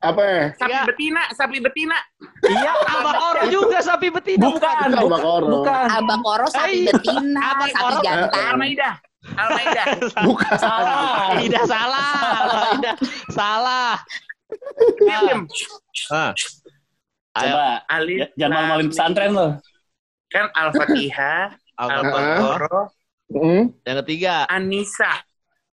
Apa 0.03 0.19
ya? 0.19 0.43
sapi 0.59 0.67
Tiga. 0.67 0.81
betina, 0.83 1.23
sapi 1.31 1.57
betina. 1.63 1.97
Iya, 2.43 2.71
al-baqarah 2.75 3.45
juga 3.47 3.79
sapi 3.79 4.11
betina. 4.11 4.51
Bukan, 4.51 4.87
Al-Baqarah. 4.99 5.49
bukan. 5.49 5.85
al-baqarah 5.87 6.49
sapi 6.51 6.77
betina 6.91 7.47
sapi 7.71 7.95
jantan 8.03 8.43
Al-Maidah. 8.53 8.93
Al-Maidah. 9.23 9.85
Bukan. 10.27 10.53
Salah. 10.59 11.39
Tidak 11.39 11.63
salah. 11.63 12.11
Tidak 12.75 12.95
salah. 13.31 13.91
Diam. 14.99 15.47
Ah. 16.11 16.31
Ayo. 17.33 17.55
Coba. 17.55 17.69
Alif. 17.89 18.17
Ya, 18.19 18.27
Jangan 18.45 18.53
malu-maluin 18.53 18.87
pesantren 18.91 19.31
lo. 19.33 19.47
Kan 20.33 20.49
Al-Fatihah, 20.49 21.53
Al-Baqarah. 21.81 22.37
Al-Baqarah, 22.41 22.85
Hmm, 23.33 23.63
Yang 23.81 23.97
ketiga. 24.05 24.45
salah. 24.45 24.53
An-Nisa. 24.53 25.11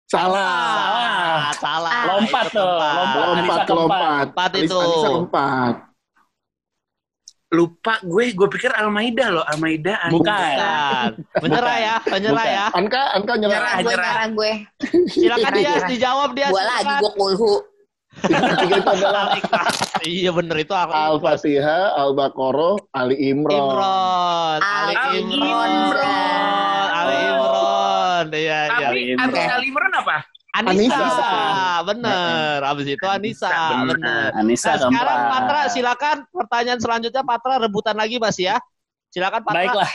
Salah. 0.06 1.52
Salah. 1.56 1.92
Lompat 2.10 2.46
Itu 2.46 2.56
tuh, 2.56 2.68
lompat. 2.68 2.96
Lompat, 2.96 3.26
Anissa 3.26 3.74
lompat. 3.74 4.26
Empat 4.32 4.52
itu. 4.56 4.80
Anissa 4.80 5.08
keempat. 5.10 5.74
Lupa 7.56 7.94
gue, 8.04 8.26
gue 8.34 8.48
pikir 8.52 8.72
Al-Maidah 8.74 9.28
loh. 9.32 9.46
Al-Maidah. 9.48 9.96
An- 10.04 10.12
Bukan. 10.12 10.36
Bukan. 10.36 11.10
Menyerah 11.40 11.78
ya, 11.80 11.96
menyerah 12.04 12.46
ya. 12.46 12.66
Anka, 12.74 13.02
Anka 13.16 13.34
nyerah. 13.40 13.56
Nyerah. 13.56 13.74
gue 13.80 13.94
nyerah 13.96 14.26
gue 14.30 14.52
Silakan 15.08 15.52
dia 15.54 15.72
dijawab 15.88 16.30
dia. 16.36 16.48
gue 16.52 16.64
lagi 16.64 16.94
gue 17.00 17.12
kulhu 17.16 17.54
Yang 18.26 18.44
ketiga 18.56 18.76
itu 18.80 18.90
adalah 18.96 19.24
Iya 20.02 20.32
bener 20.32 20.58
itu 20.64 20.74
aku. 20.74 20.92
Al-Fatihah, 20.96 22.00
Al-Baqarah, 22.00 22.76
Ali 22.96 23.16
Imran. 23.20 23.60
Imron. 23.60 24.60
Ali 24.64 24.94
Ali 24.96 25.18
Imron. 25.22 25.70
Imron. 25.70 26.88
Ali 26.96 27.16
Imron. 27.28 28.26
Iya, 28.32 28.60
iya. 28.72 28.88
Tapi 28.88 29.00
Imran. 29.12 29.26
abis 29.28 29.44
Al-Imran 29.52 29.92
apa? 30.00 30.18
Anissa. 30.56 30.96
Anissa. 30.96 31.32
Bener. 31.84 32.58
Abis 32.64 32.86
itu 32.88 33.06
Anissa. 33.06 33.50
Anissa, 33.52 33.76
bener. 33.84 33.96
Bener. 34.00 34.30
Anissa 34.40 34.72
Nah, 34.72 34.80
sekarang. 34.88 35.20
Patra 35.28 35.62
silakan 35.68 36.18
pertanyaan 36.32 36.80
selanjutnya 36.80 37.24
Patra 37.28 37.54
rebutan 37.60 37.96
lagi 38.00 38.16
Mas 38.18 38.40
ya. 38.40 38.56
Silakan 39.12 39.44
Patra. 39.44 39.60
Baiklah. 39.60 39.92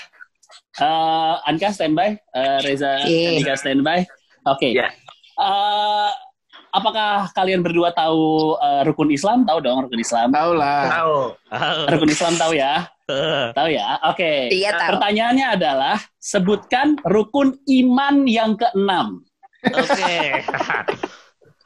Eh, 0.82 1.34
Anka 1.48 1.70
standby, 1.70 2.18
Eh, 2.34 2.58
Reza 2.66 3.00
Oke. 3.00 3.38
Andika 3.38 3.54
standby. 3.56 3.98
Oke. 4.44 4.68
Ya. 4.74 4.90
Eh, 5.40 6.10
apakah 6.70 7.28
kalian 7.30 7.60
berdua 7.60 7.90
tahu 7.90 8.54
eh, 8.56 8.82
rukun 8.84 9.08
Islam? 9.08 9.42
Tahu 9.42 9.58
dong 9.58 9.84
rukun 9.84 9.98
Islam. 9.98 10.30
Tahu 10.30 10.52
lah. 10.54 10.82
Tahu. 10.88 11.16
Rukun 11.88 12.10
Islam 12.10 12.34
tahu 12.36 12.52
ya? 12.54 12.86
Tahu 13.52 13.68
ya? 13.68 13.98
Oke. 14.06 14.48
Iya, 14.48 14.70
tahu. 14.72 14.88
Pertanyaannya 14.94 15.46
adalah 15.52 15.96
sebutkan 16.16 16.94
rukun 17.02 17.58
iman 17.64 18.22
yang 18.24 18.54
keenam. 18.54 19.26
Oke. 19.66 20.16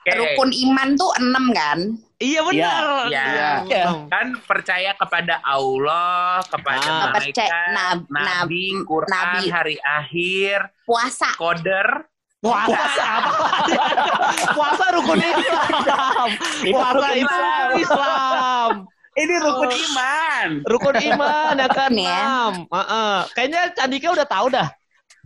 Oke. 0.04 0.12
rukun 0.12 0.52
iman 0.52 0.88
tuh 0.94 1.08
enam 1.16 1.44
kan 1.50 1.80
Iya 2.14 2.40
benar. 2.42 2.84
Iya. 3.10 3.26
Iya. 3.66 3.84
Kan 4.06 4.38
percaya 4.42 4.94
kepada 4.94 5.42
Allah, 5.42 6.40
kepada 6.46 6.80
Ah. 6.80 7.00
malaikat, 7.10 7.36
Percaya- 7.36 7.72
nab- 7.74 8.08
nabi, 8.08 8.64
nab- 8.70 8.86
Quran, 8.86 9.12
nabi. 9.34 9.44
hari 9.50 9.76
akhir, 9.78 10.56
puasa 10.86 11.34
koder. 11.34 12.06
Puasa 12.44 12.76
apa? 13.00 13.48
Puasa 14.56 14.84
rukun 14.92 15.16
Islam. 15.16 16.28
Puasa 16.68 16.92
rukun 16.92 17.16
itu 17.16 17.24
Islam. 17.24 17.68
Islam. 17.80 18.70
Ini 19.14 19.34
rukun 19.40 19.70
iman. 19.72 20.48
Rukun 20.68 20.96
iman 21.08 21.54
yang 21.56 21.70
Ya. 21.72 21.76
keenam. 21.78 22.52
Heeh. 22.68 23.16
Kayaknya 23.32 23.62
Candika 23.72 24.08
udah 24.12 24.26
tahu 24.28 24.46
dah. 24.52 24.68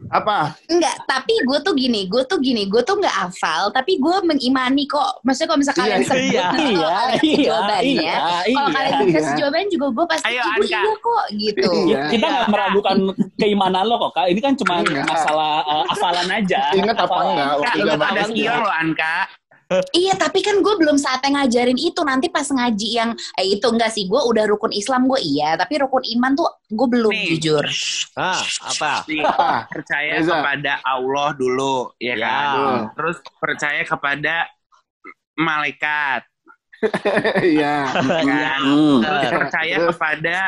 Apa? 0.09 0.55
Enggak, 0.71 0.95
tapi 1.05 1.35
gue 1.43 1.59
tuh 1.61 1.75
gini, 1.75 2.07
gue 2.07 2.23
tuh 2.23 2.39
gini, 2.39 2.71
gue 2.71 2.81
tuh 2.81 2.97
nggak 2.97 3.11
hafal, 3.13 3.75
tapi 3.75 3.99
gue 3.99 4.17
mengimani 4.23 4.87
kok. 4.87 5.19
Maksudnya 5.27 5.49
kalau 5.51 5.59
misalnya 5.59 5.79
kalian 5.83 5.99
Iya, 5.99 6.07
sebut, 6.07 6.23
iya, 6.23 6.47
nanti 6.47 6.63
kalau 6.63 6.89
kalian 6.89 7.11
kasih 7.11 7.29
iya, 7.29 7.43
jawabannya, 7.43 7.83
iya, 7.83 8.15
kalau 8.15 8.47
iya. 8.47 8.63
kalian 8.79 8.93
Iya. 8.95 9.15
kasih 9.19 9.33
jawabannya 9.35 9.69
juga 9.75 9.87
gue 9.91 10.07
pasti 10.07 10.27
Ayo, 10.31 10.41
ibu 10.41 10.49
Anka. 10.49 10.67
iya 10.71 10.81
kok 10.95 11.25
gitu. 11.35 11.71
Iya. 11.91 12.03
Kita 12.09 12.27
nggak 12.31 12.47
meragukan 12.49 12.97
keimanan 13.37 13.85
lo 13.85 13.95
kok, 13.99 14.13
Kak. 14.15 14.27
Ini 14.31 14.41
kan 14.41 14.53
cuma 14.55 14.73
Enggak. 14.81 15.05
masalah 15.11 15.53
eh, 15.67 15.85
hafalan 15.91 16.29
aja. 16.31 16.61
Ingat 16.79 16.97
apa 16.97 17.17
enggak 17.19 17.49
waktu 17.59 17.79
zaman 17.91 18.29
kior 18.33 18.59
loh, 18.63 18.73
Anka. 18.73 19.17
Iya, 19.69 20.17
tapi 20.17 20.41
kan 20.41 20.65
gue 20.65 20.75
belum 20.75 20.97
saatnya 20.97 21.45
ngajarin 21.45 21.77
itu. 21.77 22.01
Nanti 22.01 22.33
pas 22.33 22.49
ngaji 22.49 22.89
yang 22.89 23.11
eh 23.37 23.47
itu 23.51 23.69
enggak 23.69 23.93
sih, 23.93 24.09
gue 24.09 24.17
udah 24.17 24.49
rukun 24.49 24.73
Islam 24.73 25.05
gue 25.05 25.21
iya, 25.21 25.55
tapi 25.55 25.77
rukun 25.77 26.01
iman 26.17 26.33
tuh 26.33 26.49
gue 26.67 26.89
belum 26.89 27.13
Nih. 27.13 27.37
jujur. 27.37 27.65
Ah, 28.15 28.41
apa? 28.65 29.05
Nih, 29.05 29.21
percaya 29.77 30.13
Reza. 30.17 30.33
kepada 30.35 30.73
Allah 30.83 31.29
dulu, 31.33 31.93
Ya. 32.01 32.17
ya 32.17 32.17
kan? 32.17 32.49
Terus 32.97 33.17
percaya 33.37 33.83
kepada 33.85 34.35
malaikat, 35.37 36.23
Iya. 37.39 37.77
kan? 38.25 38.61
Hmm. 38.65 38.99
Terus 39.05 39.21
Benar. 39.21 39.33
percaya 39.37 39.77
kepada 39.85 40.39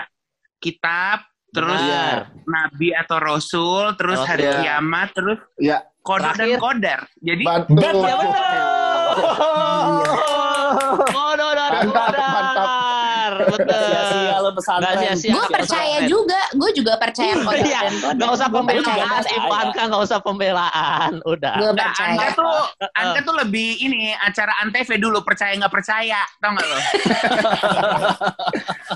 kitab, 0.57 1.19
terus 1.51 1.77
Benar. 1.79 2.17
nabi 2.43 2.89
atau 2.95 3.19
rasul, 3.19 3.85
terus 3.95 4.17
Rasul. 4.17 4.31
hari 4.33 4.45
Iya. 4.49 4.57
kiamat, 4.59 5.09
terus 5.13 5.39
Ya, 5.61 5.79
kodar 6.01 6.33
dan 6.35 6.57
kodar. 6.57 7.01
Jadi 7.21 7.45
betul. 7.69 8.01
Ya 8.01 8.80
kodar. 11.11 11.73
mantap. 11.81 12.69
Benar. 13.41 13.81
Sia-sia 13.81 14.37
lo 14.39 14.51
pesantren. 14.53 14.97
Sia-sia. 15.01 15.33
Gue 15.33 15.45
percaya 15.49 15.97
juga, 16.05 16.41
gue 16.53 16.71
juga 16.73 16.93
percaya 16.97 17.33
kodar 17.37 17.59
Iya. 17.61 17.81
Nggak 18.15 18.31
usah 18.33 18.49
pembelaan, 18.49 19.23
Ibu 19.25 19.51
Anka 19.51 19.83
nggak 19.87 20.03
usah 20.03 20.19
pembelaan. 20.21 21.11
Udah. 21.25 21.55
Gue 21.57 21.71
Nggak, 21.73 21.87
percaya. 21.91 22.11
Anda 22.11 22.27
tuh, 22.33 22.55
Anda 22.95 23.19
tuh 23.23 23.35
lebih 23.39 23.69
ini 23.79 24.13
acara 24.15 24.53
antv 24.61 24.89
dulu 24.97 25.19
percaya 25.23 25.53
nggak 25.57 25.73
percaya, 25.73 26.21
tau 26.39 26.51
nggak 26.53 26.67
lo? 26.67 26.79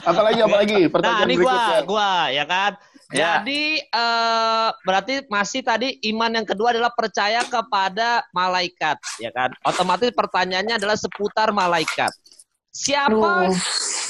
Apalagi 0.04 0.40
apalagi 0.40 0.76
Nah, 0.84 0.90
pertanyaan 0.90 1.24
ini 1.24 1.34
gua, 1.36 1.52
berikutnya. 1.52 1.80
gua 1.86 2.10
ya 2.30 2.44
kan. 2.44 2.72
Ya. 3.14 3.38
Jadi 3.38 3.78
eh 3.78 4.68
berarti 4.82 5.22
masih 5.30 5.62
tadi 5.62 6.02
iman 6.10 6.34
yang 6.34 6.42
kedua 6.42 6.74
adalah 6.74 6.90
percaya 6.90 7.46
kepada 7.46 8.26
malaikat, 8.34 8.98
ya 9.22 9.30
kan? 9.30 9.54
Otomatis 9.62 10.10
pertanyaannya 10.10 10.82
adalah 10.82 10.98
seputar 10.98 11.54
malaikat. 11.54 12.10
Siapa 12.74 13.46
Aduh. 13.46 13.54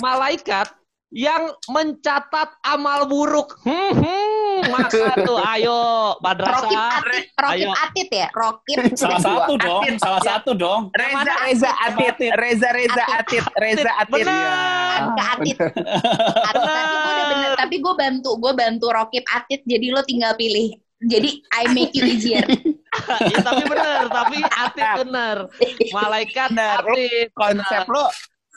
malaikat 0.01 0.73
yang 1.13 1.53
mencatat 1.69 2.59
amal 2.65 3.05
buruk? 3.05 3.61
Hmm, 3.63 3.93
hmm, 3.93 4.73
maka 4.73 5.15
tuh 5.21 5.39
ayo 5.53 5.79
Rokib 6.19 6.25
madrasah. 6.25 6.91
Atit, 6.99 7.25
Rokib 7.39 7.55
Ayo. 7.55 7.71
Atit 7.77 8.09
ya, 8.11 8.29
Rokib. 8.35 8.79
Salah 8.99 9.21
satu 9.23 9.53
dong, 9.61 9.83
Atit. 9.85 10.01
salah 10.03 10.23
satu 10.27 10.51
dong. 10.57 10.81
Reza, 10.91 11.15
mana? 11.15 11.33
Reza, 11.47 11.71
Atit, 11.71 12.15
Atit. 12.19 12.33
Reza, 12.35 12.69
Reza, 12.75 13.05
Atit, 13.15 13.45
Reza, 13.55 13.91
Atit. 14.01 14.25
Benar. 14.27 15.01
Ke 15.15 15.23
Atit. 15.23 15.57
Atit. 16.51 17.25
Bener, 17.31 17.54
tapi 17.75 17.83
gue 17.83 17.95
bantu, 17.99 18.31
gue 18.39 18.53
bantu 18.55 18.87
Rokib 18.87 19.27
Atit, 19.27 19.67
jadi 19.67 19.91
lo 19.91 20.07
tinggal 20.07 20.39
pilih. 20.39 20.79
Jadi 21.03 21.43
I 21.51 21.67
make 21.75 21.91
you 21.91 22.07
easier. 22.07 22.47
ya, 23.35 23.39
tapi 23.43 23.67
benar, 23.67 24.07
tapi 24.07 24.39
atit 24.47 24.87
benar. 25.03 25.37
Malaikat 25.91 26.55
Benar. 26.55 26.87
atit. 26.87 27.35
Konsep 27.35 27.83
lo, 27.91 28.07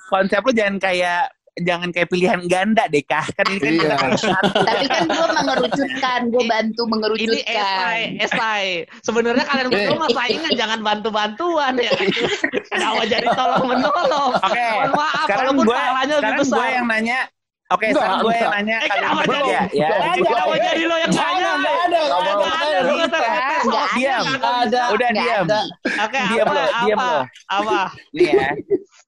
konsep 0.08 0.38
lo 0.38 0.54
jangan 0.54 0.78
kayak 0.78 1.34
jangan 1.58 1.90
kayak 1.90 2.14
pilihan 2.14 2.46
ganda 2.46 2.86
deh 2.86 3.02
kah 3.02 3.26
kan 3.26 3.50
ini 3.50 3.82
kan 3.82 3.90
Iya. 3.90 3.96
kan. 3.98 4.12
Tapi 4.54 4.86
kan 4.86 5.04
gue 5.10 5.28
mengerucutkan, 5.34 6.20
gue 6.30 6.44
bantu 6.46 6.82
Ini 6.86 6.92
mengerucutkan. 6.94 7.58
esai, 7.58 8.02
esai. 8.22 8.66
Sebenarnya 9.02 9.44
kalian 9.50 9.68
berdua 9.74 9.98
mah 9.98 10.10
saingan 10.14 10.54
jangan 10.54 10.80
bantu-bantuan 10.86 11.74
ya. 11.82 11.90
Kenapa 12.70 13.02
jadi 13.02 13.28
tolong 13.34 13.66
menolong? 13.66 14.32
Oke, 14.38 14.62
Mohon 14.78 14.92
maaf, 14.94 15.26
sekarang 15.26 15.54
gue 15.58 15.66
salahnya 15.74 16.14
lebih 16.14 16.22
sekarang 16.22 16.42
besar. 16.46 16.58
gue 16.62 16.68
yang 16.70 16.86
nanya 16.86 17.20
Oke, 17.68 17.86
Enggak, 17.86 18.00
sekarang 18.00 18.18
gue 18.18 18.32
yang 18.32 18.40
enggak. 18.40 18.56
nanya 18.56 18.78
Eh, 18.78 18.88
bertiga 18.88 19.36
jadi- 19.36 19.52
ya. 19.52 19.60
Enggak, 19.60 20.00
Eh, 20.00 20.14
kenapa 20.16 20.48
enggak. 20.48 20.64
jadi 20.64 20.84
lo 20.84 20.96
yang 20.96 21.12
nanya? 21.12 21.52
nggak 21.58 21.76
ada, 21.78 22.00
Nggak 22.00 22.20
nggak 22.24 22.36
mau. 22.38 22.48
ada, 22.48 22.78
lu 22.78 22.88
Bisa. 22.88 22.98
ngetes-ngetes 22.98 23.62
Nggak 23.68 23.84
kok. 23.84 23.96
Diam. 23.98 24.24
Ada. 24.40 24.82
Udah 24.88 25.10
diam. 25.12 25.44
ada. 25.44 25.60
Oke, 26.00 26.20
Diam 26.28 26.46
apa? 26.46 26.54
lo, 26.54 26.64
diam 26.80 26.98
Apa? 26.98 27.08
lo. 27.08 27.20
Apa? 27.50 27.80
Nih 28.12 28.30
ya. 28.30 28.50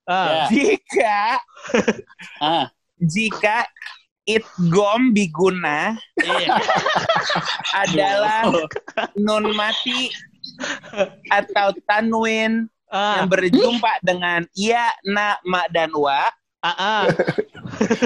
Ah. 0.09 0.25
Ya. 0.25 0.43
Jika 0.49 1.21
Ah, 2.41 2.65
jika 2.97 3.57
itgom 4.25 5.13
biguna 5.13 5.93
Iya. 6.17 6.49
adalah 7.85 8.49
nun 9.15 9.53
mati 9.53 10.09
atau 11.29 11.71
tanwin 11.85 12.65
Ah, 12.87 13.21
yang 13.21 13.29
berjumpa 13.29 14.01
dengan 14.01 14.49
ya, 14.51 14.89
na, 15.05 15.37
ma, 15.43 15.69
dan 15.69 15.93
wa, 15.93 16.25
ah, 16.63 16.75
ah. 16.75 17.03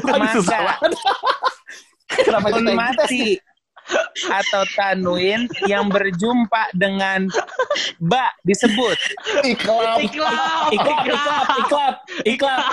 maka 0.06 0.42
kenapa 2.24 2.48
kita 2.54 2.60
nun 2.62 2.78
yang 2.78 2.94
tes? 2.94 3.10
mati 3.10 3.26
atau 4.32 4.64
tanwin 4.80 5.44
yang 5.68 5.92
berjumpa 5.92 6.72
dengan 6.72 7.28
ba 8.00 8.32
disebut. 8.48 8.96
Iklap. 9.44 10.00
Iklap, 10.00 10.72
Iklap, 10.72 11.04
iklap, 11.04 11.04
iklap. 11.04 11.46
iklap, 11.60 11.96
iklap. 12.24 12.64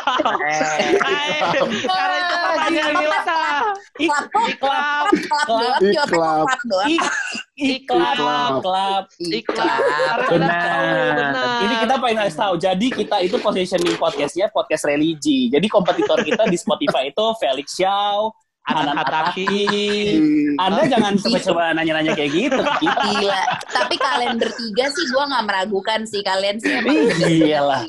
Eh, 0.46 0.94
Eh, 1.02 1.40
Karena 1.90 2.14
itu 2.14 2.34
pertanyaan 2.38 2.92
gimana? 2.94 3.38
Klap 3.98 4.24
kok, 4.30 4.48
klap, 4.62 5.04
klap 5.10 5.46
doang, 5.50 5.82
jawabnya 5.82 6.02
kok 6.06 6.30
Ini 11.60 11.74
kita 11.84 11.94
pengen 12.00 12.16
ngasih 12.24 12.38
tahu. 12.40 12.54
Jadi 12.56 12.86
kita 12.88 13.16
itu 13.20 13.36
positioning 13.36 13.96
podcastnya 14.00 14.48
podcast 14.48 14.88
religi. 14.88 15.52
Jadi 15.52 15.66
kompetitor 15.68 16.24
kita 16.24 16.48
di 16.48 16.56
Spotify 16.56 17.12
itu 17.12 17.24
Felix 17.36 17.76
Xiao, 17.76 18.32
Anan 18.62 18.92
Hataki. 18.92 19.48
Anda 20.54 20.84
jangan 20.86 21.16
coba-coba 21.16 21.72
nanya-nanya 21.72 22.12
kayak 22.12 22.30
gitu. 22.30 22.60
Gila. 22.78 23.42
Tapi 23.66 23.94
kalian 23.96 24.36
bertiga 24.36 24.84
sih 24.86 25.04
gue 25.06 25.22
nggak 25.22 25.44
meragukan 25.44 26.00
sih 26.04 26.20
kalian 26.20 26.56
sih. 26.56 26.78
emang 26.78 27.08
gila. 27.18 27.80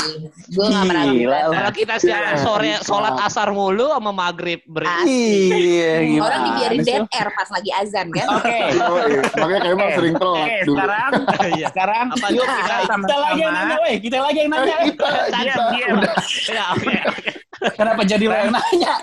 Gue 0.49 0.65
nggak 0.65 0.81
Gila. 0.81 0.89
meragukan. 0.89 1.51
Kalau 1.53 1.71
kita 1.75 1.95
siang 1.97 2.25
sore 2.35 2.71
sholat 2.81 3.13
asar 3.21 3.51
mulu 3.51 3.91
sama 3.91 4.09
maghrib 4.09 4.63
Iya, 5.05 6.17
Orang 6.17 6.41
dibiarin 6.47 6.79
sih? 6.79 6.87
dead 6.89 7.05
air 7.05 7.29
pas 7.29 7.49
lagi 7.51 7.71
azan 7.71 8.07
kan. 8.09 8.27
Oke. 8.31 8.49
Iya. 8.71 9.21
Makanya 9.37 9.59
kayak 9.59 9.75
emang 9.75 9.89
sering 9.93 10.15
telat 10.15 10.39
Oke, 10.41 10.55
dulu. 10.63 10.75
sekarang 10.77 11.11
Iya. 11.51 11.67
sekarang 11.69 12.05
Apa 12.09 12.27
yuk 12.31 12.45
kita 12.47 12.75
Kita 12.81 13.17
lagi 13.19 13.39
yang 13.39 13.53
nanya, 13.53 13.75
weh. 13.81 13.95
Kita 13.99 14.17
lagi 14.17 14.37
yang 14.39 14.49
nanya. 14.49 14.75
Kita, 14.81 15.07
kita. 15.29 15.65
Ya, 16.49 16.65
oke. 16.73 16.95
Kenapa 17.77 18.01
jadi 18.01 18.25
lo 18.25 18.33
yang 18.33 18.51
nanya? 18.51 18.93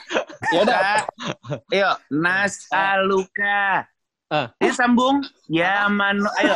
Ya 0.51 0.59
udah. 0.63 0.79
Kita- 0.79 1.07
Yuk, 1.71 1.97
nasaluka. 2.11 3.87
Ah. 4.29 4.53
Ini 4.61 4.71
sambung. 4.71 5.25
Ya 5.49 5.89
man, 5.89 6.21
ayo. 6.37 6.53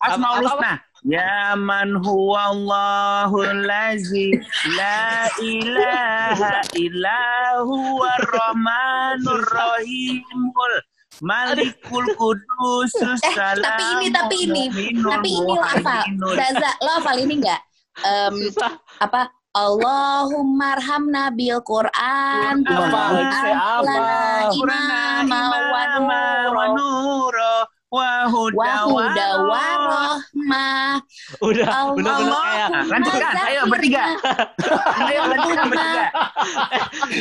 Asmaul 0.00 0.42
Husna. 0.42 0.82
Ya 1.02 1.54
man 1.54 1.98
huwallahu 1.98 3.42
lazi 3.66 4.38
la 4.78 5.26
ilaha 5.42 6.62
illa 6.78 7.22
huwa 7.58 8.10
rahmanur 8.22 9.42
rahimul 9.42 10.74
malikul 11.18 12.06
kudus 12.14 12.94
Eh, 13.18 13.34
tapi 13.34 13.82
ini, 13.98 14.06
tapi 14.14 14.36
ini, 14.46 14.64
tapi 15.02 15.28
ini 15.30 15.52
lo 15.52 15.62
hafal. 15.62 16.06
Zaza, 16.38 16.70
lo 16.78 16.90
hafal 17.02 17.18
ini 17.18 17.34
nggak? 17.38 17.60
Em, 18.02 18.34
Susah. 18.48 18.72
apa? 18.98 19.26
Allahumma 19.52 20.80
arhamna 20.80 21.28
bil 21.28 21.60
Quran. 21.60 22.64
Hafal. 22.64 24.48
Imama 24.56 25.60
wa 26.56 26.64
nuro. 26.72 27.56
wa 27.92 28.24
huda 28.32 28.56
Wa 28.56 28.72
huda 28.88 29.28
wa 29.44 29.44
wa 29.44 29.64
rohmah. 29.92 30.96
Udah, 31.44 31.68
Allah. 31.68 31.92
bener-bener 31.92 32.32
kayak 32.40 32.68
lanjutkan, 32.88 33.34
ayo 33.44 33.62
bertiga. 33.68 34.04
Ayo 35.04 35.20
lanjutkan 35.28 35.64
bertiga. 35.68 36.04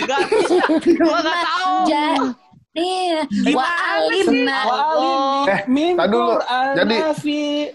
Gak 0.08 0.20
bisa. 0.32 0.64
Gua 1.04 1.20
gak 1.20 1.38
tahu. 1.44 1.76
Nih, 2.72 3.28
wa 3.52 3.68
alimna. 3.68 4.60
Wa 4.64 4.76
alim 4.96 5.52
Eh, 5.52 6.00
tar 6.00 6.08
dulu. 6.08 6.40
Qur'an 6.40 6.72
Jadi-. 6.80 7.04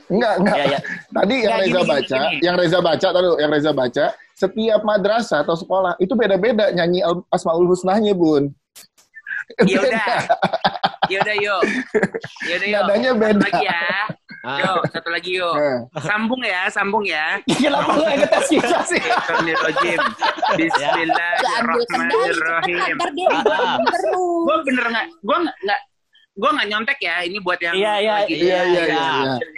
Enggak, 0.09 0.35
enggak. 0.41 0.57
Ya, 0.57 0.65
ya. 0.73 0.79
Tadi 1.13 1.35
yang 1.45 1.53
Nggak, 1.53 1.69
Reza 1.69 1.81
baca, 1.85 2.21
yang 2.41 2.55
Reza 2.57 2.79
baca, 2.81 3.09
tadi 3.13 3.27
yang 3.37 3.51
Reza 3.53 3.73
baca, 3.77 4.05
setiap 4.37 4.85
madrasah 4.85 5.41
atau 5.41 5.57
sekolah 5.57 5.97
itu 5.97 6.13
beda-beda 6.13 6.69
nyanyi 6.71 7.01
Asmaul 7.33 7.65
Husnanya, 7.67 8.13
Bun. 8.13 8.53
Ya 9.65 9.81
udah. 9.81 10.17
Ya 11.07 11.23
udah 11.23 11.37
yuk. 11.39 11.63
Ya 12.45 12.55
udah 12.59 12.67
yuk. 12.69 12.77
Nadanya 12.83 13.11
Satu 13.15 13.23
beda. 13.23 13.39
lagi 13.47 13.63
ya. 13.65 13.83
Ah. 14.47 14.59
Yuk, 14.63 14.81
satu 14.93 15.09
lagi 15.09 15.31
yuk. 15.39 15.55
Nah, 15.55 16.03
Sambung 16.03 16.43
ya, 16.43 16.61
sambung 16.69 17.05
ya. 17.07 17.39
Kenapa 17.47 17.91
lo 17.95 18.05
yang 18.07 18.21
ngetes 18.23 18.47
kita 18.51 18.79
sih? 18.85 18.99
Bismillahirrahmanirrahim. 18.99 19.99
Cepetan, 20.03 20.59
Bismillahirrahmanirrahim. 20.59 22.95
digoreng 23.15 23.87
terus. 23.87 24.19
Gue 24.19 24.57
bener 24.67 24.85
nggak, 24.91 25.07
gue 25.23 25.37
nggak, 25.47 25.81
gue 26.37 26.51
nggak 26.53 26.69
nyontek 26.69 26.99
ya. 27.01 27.25
Ini 27.25 27.41
buat 27.41 27.59
yang 27.65 27.75
Iya, 27.75 27.95
iya, 27.99 28.17
iya, 28.29 28.37
iya, 28.37 28.61
iya. 28.63 28.85
Ya. 28.85 29.03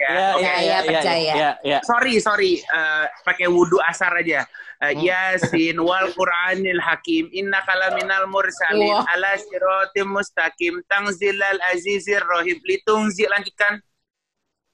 Ya, 0.09 0.27
Oke. 0.33 0.43
ya, 0.43 0.55
Percaya, 0.55 0.63
ya, 0.63 0.77
percaya. 0.87 1.33
Ya, 1.35 1.51
ya. 1.61 1.79
Sorry, 1.83 2.13
sorry. 2.23 2.53
Eh, 2.63 3.05
pakai 3.27 3.51
wudhu 3.51 3.77
asar 3.83 4.15
aja. 4.15 4.47
Eh, 4.79 4.95
Yasin 4.95 5.75
wal 5.83 6.07
Qur'anil 6.15 6.79
Hakim 6.79 7.27
inna 7.35 7.59
kalaminal 7.67 8.31
mursalin 8.31 8.95
Wah. 8.95 9.03
ala 9.11 9.35
siratim 9.35 10.07
mustaqim 10.07 10.79
tangzilal 10.87 11.59
azizir 11.75 12.23
rohim 12.23 12.55
litungzi 12.63 13.27
lanjutkan 13.27 13.83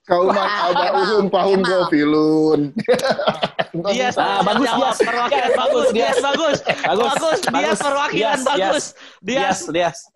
kauman 0.05 0.37
Wah, 0.37 0.69
abauhum 0.69 1.25
Kemal, 1.25 1.33
pahum 1.33 1.59
gofilun. 1.61 2.61
Dia 3.91 4.07
Ah, 4.15 4.39
bagus, 4.39 4.69
Dias. 4.69 4.97
perwakilan 4.97 5.51
bagus. 5.51 5.87
Dias 5.91 6.17
bagus, 6.17 6.57
Bagus, 6.63 7.11
bagus. 7.43 7.79
perwakilan 7.81 8.39
bagus, 8.39 8.83
Dias. 9.19 9.57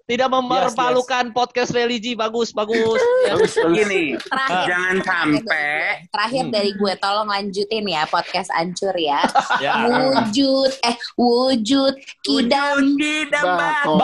tidak 0.06 0.30
mempermalukan 0.32 1.36
podcast 1.36 1.69
religi 1.69 2.15
bagus, 2.15 2.49
bagus. 2.49 3.02
Ya. 3.28 3.36
Bagus, 3.36 3.52
bagus. 3.52 3.75
gini 3.75 4.04
Terakhir. 4.15 4.63
jangan 4.65 4.95
sampai 5.04 5.75
Terakhir 6.08 6.43
Hmm. 6.45 6.54
dari 6.54 6.71
gue, 6.71 6.93
tolong 6.97 7.28
lanjutin 7.28 7.84
ya 7.84 8.04
podcast 8.06 8.49
ancur 8.54 8.95
ya. 8.95 9.19
Ya. 9.60 9.73
Wujud, 9.86 10.71
eh 10.82 10.95
wujud 11.15 11.93
kidam. 12.21 12.95
di 12.95 13.28
Bako. 13.28 13.99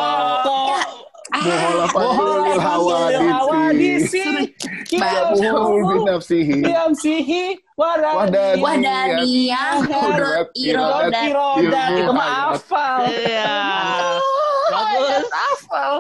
Fadlul 1.34 2.60
hawadisi. 2.60 4.54
Mahmul 4.98 5.82
binafsihi. 5.90 6.62
Diam 6.62 6.94
sihi. 6.94 7.58
Wadani. 7.76 8.62
Wadaniyah 8.64 9.84
hurut 9.84 10.48
irodat. 10.56 11.28
Irodat. 11.28 11.90
Itu 11.98 12.12
mah 12.16 12.56
hafal. 12.56 13.10
Iya. 13.12 13.52
Bagus. 14.72 15.28
Hafal. 15.28 15.96